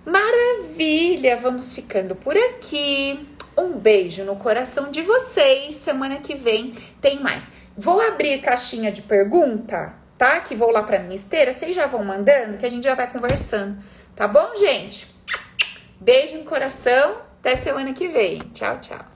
[0.06, 1.38] Maravilha!
[1.38, 3.28] Vamos ficando por aqui.
[3.58, 5.76] Um beijo no coração de vocês.
[5.76, 7.51] Semana que vem tem mais.
[7.78, 10.39] Vou abrir caixinha de pergunta tá?
[10.39, 13.12] Que vou lá pra minha esteira, vocês já vão mandando, que a gente já vai
[13.12, 13.78] conversando.
[14.16, 15.08] Tá bom, gente?
[15.99, 17.18] Beijo no coração.
[17.39, 18.39] Até semana que vem.
[18.54, 19.12] Tchau, tchau.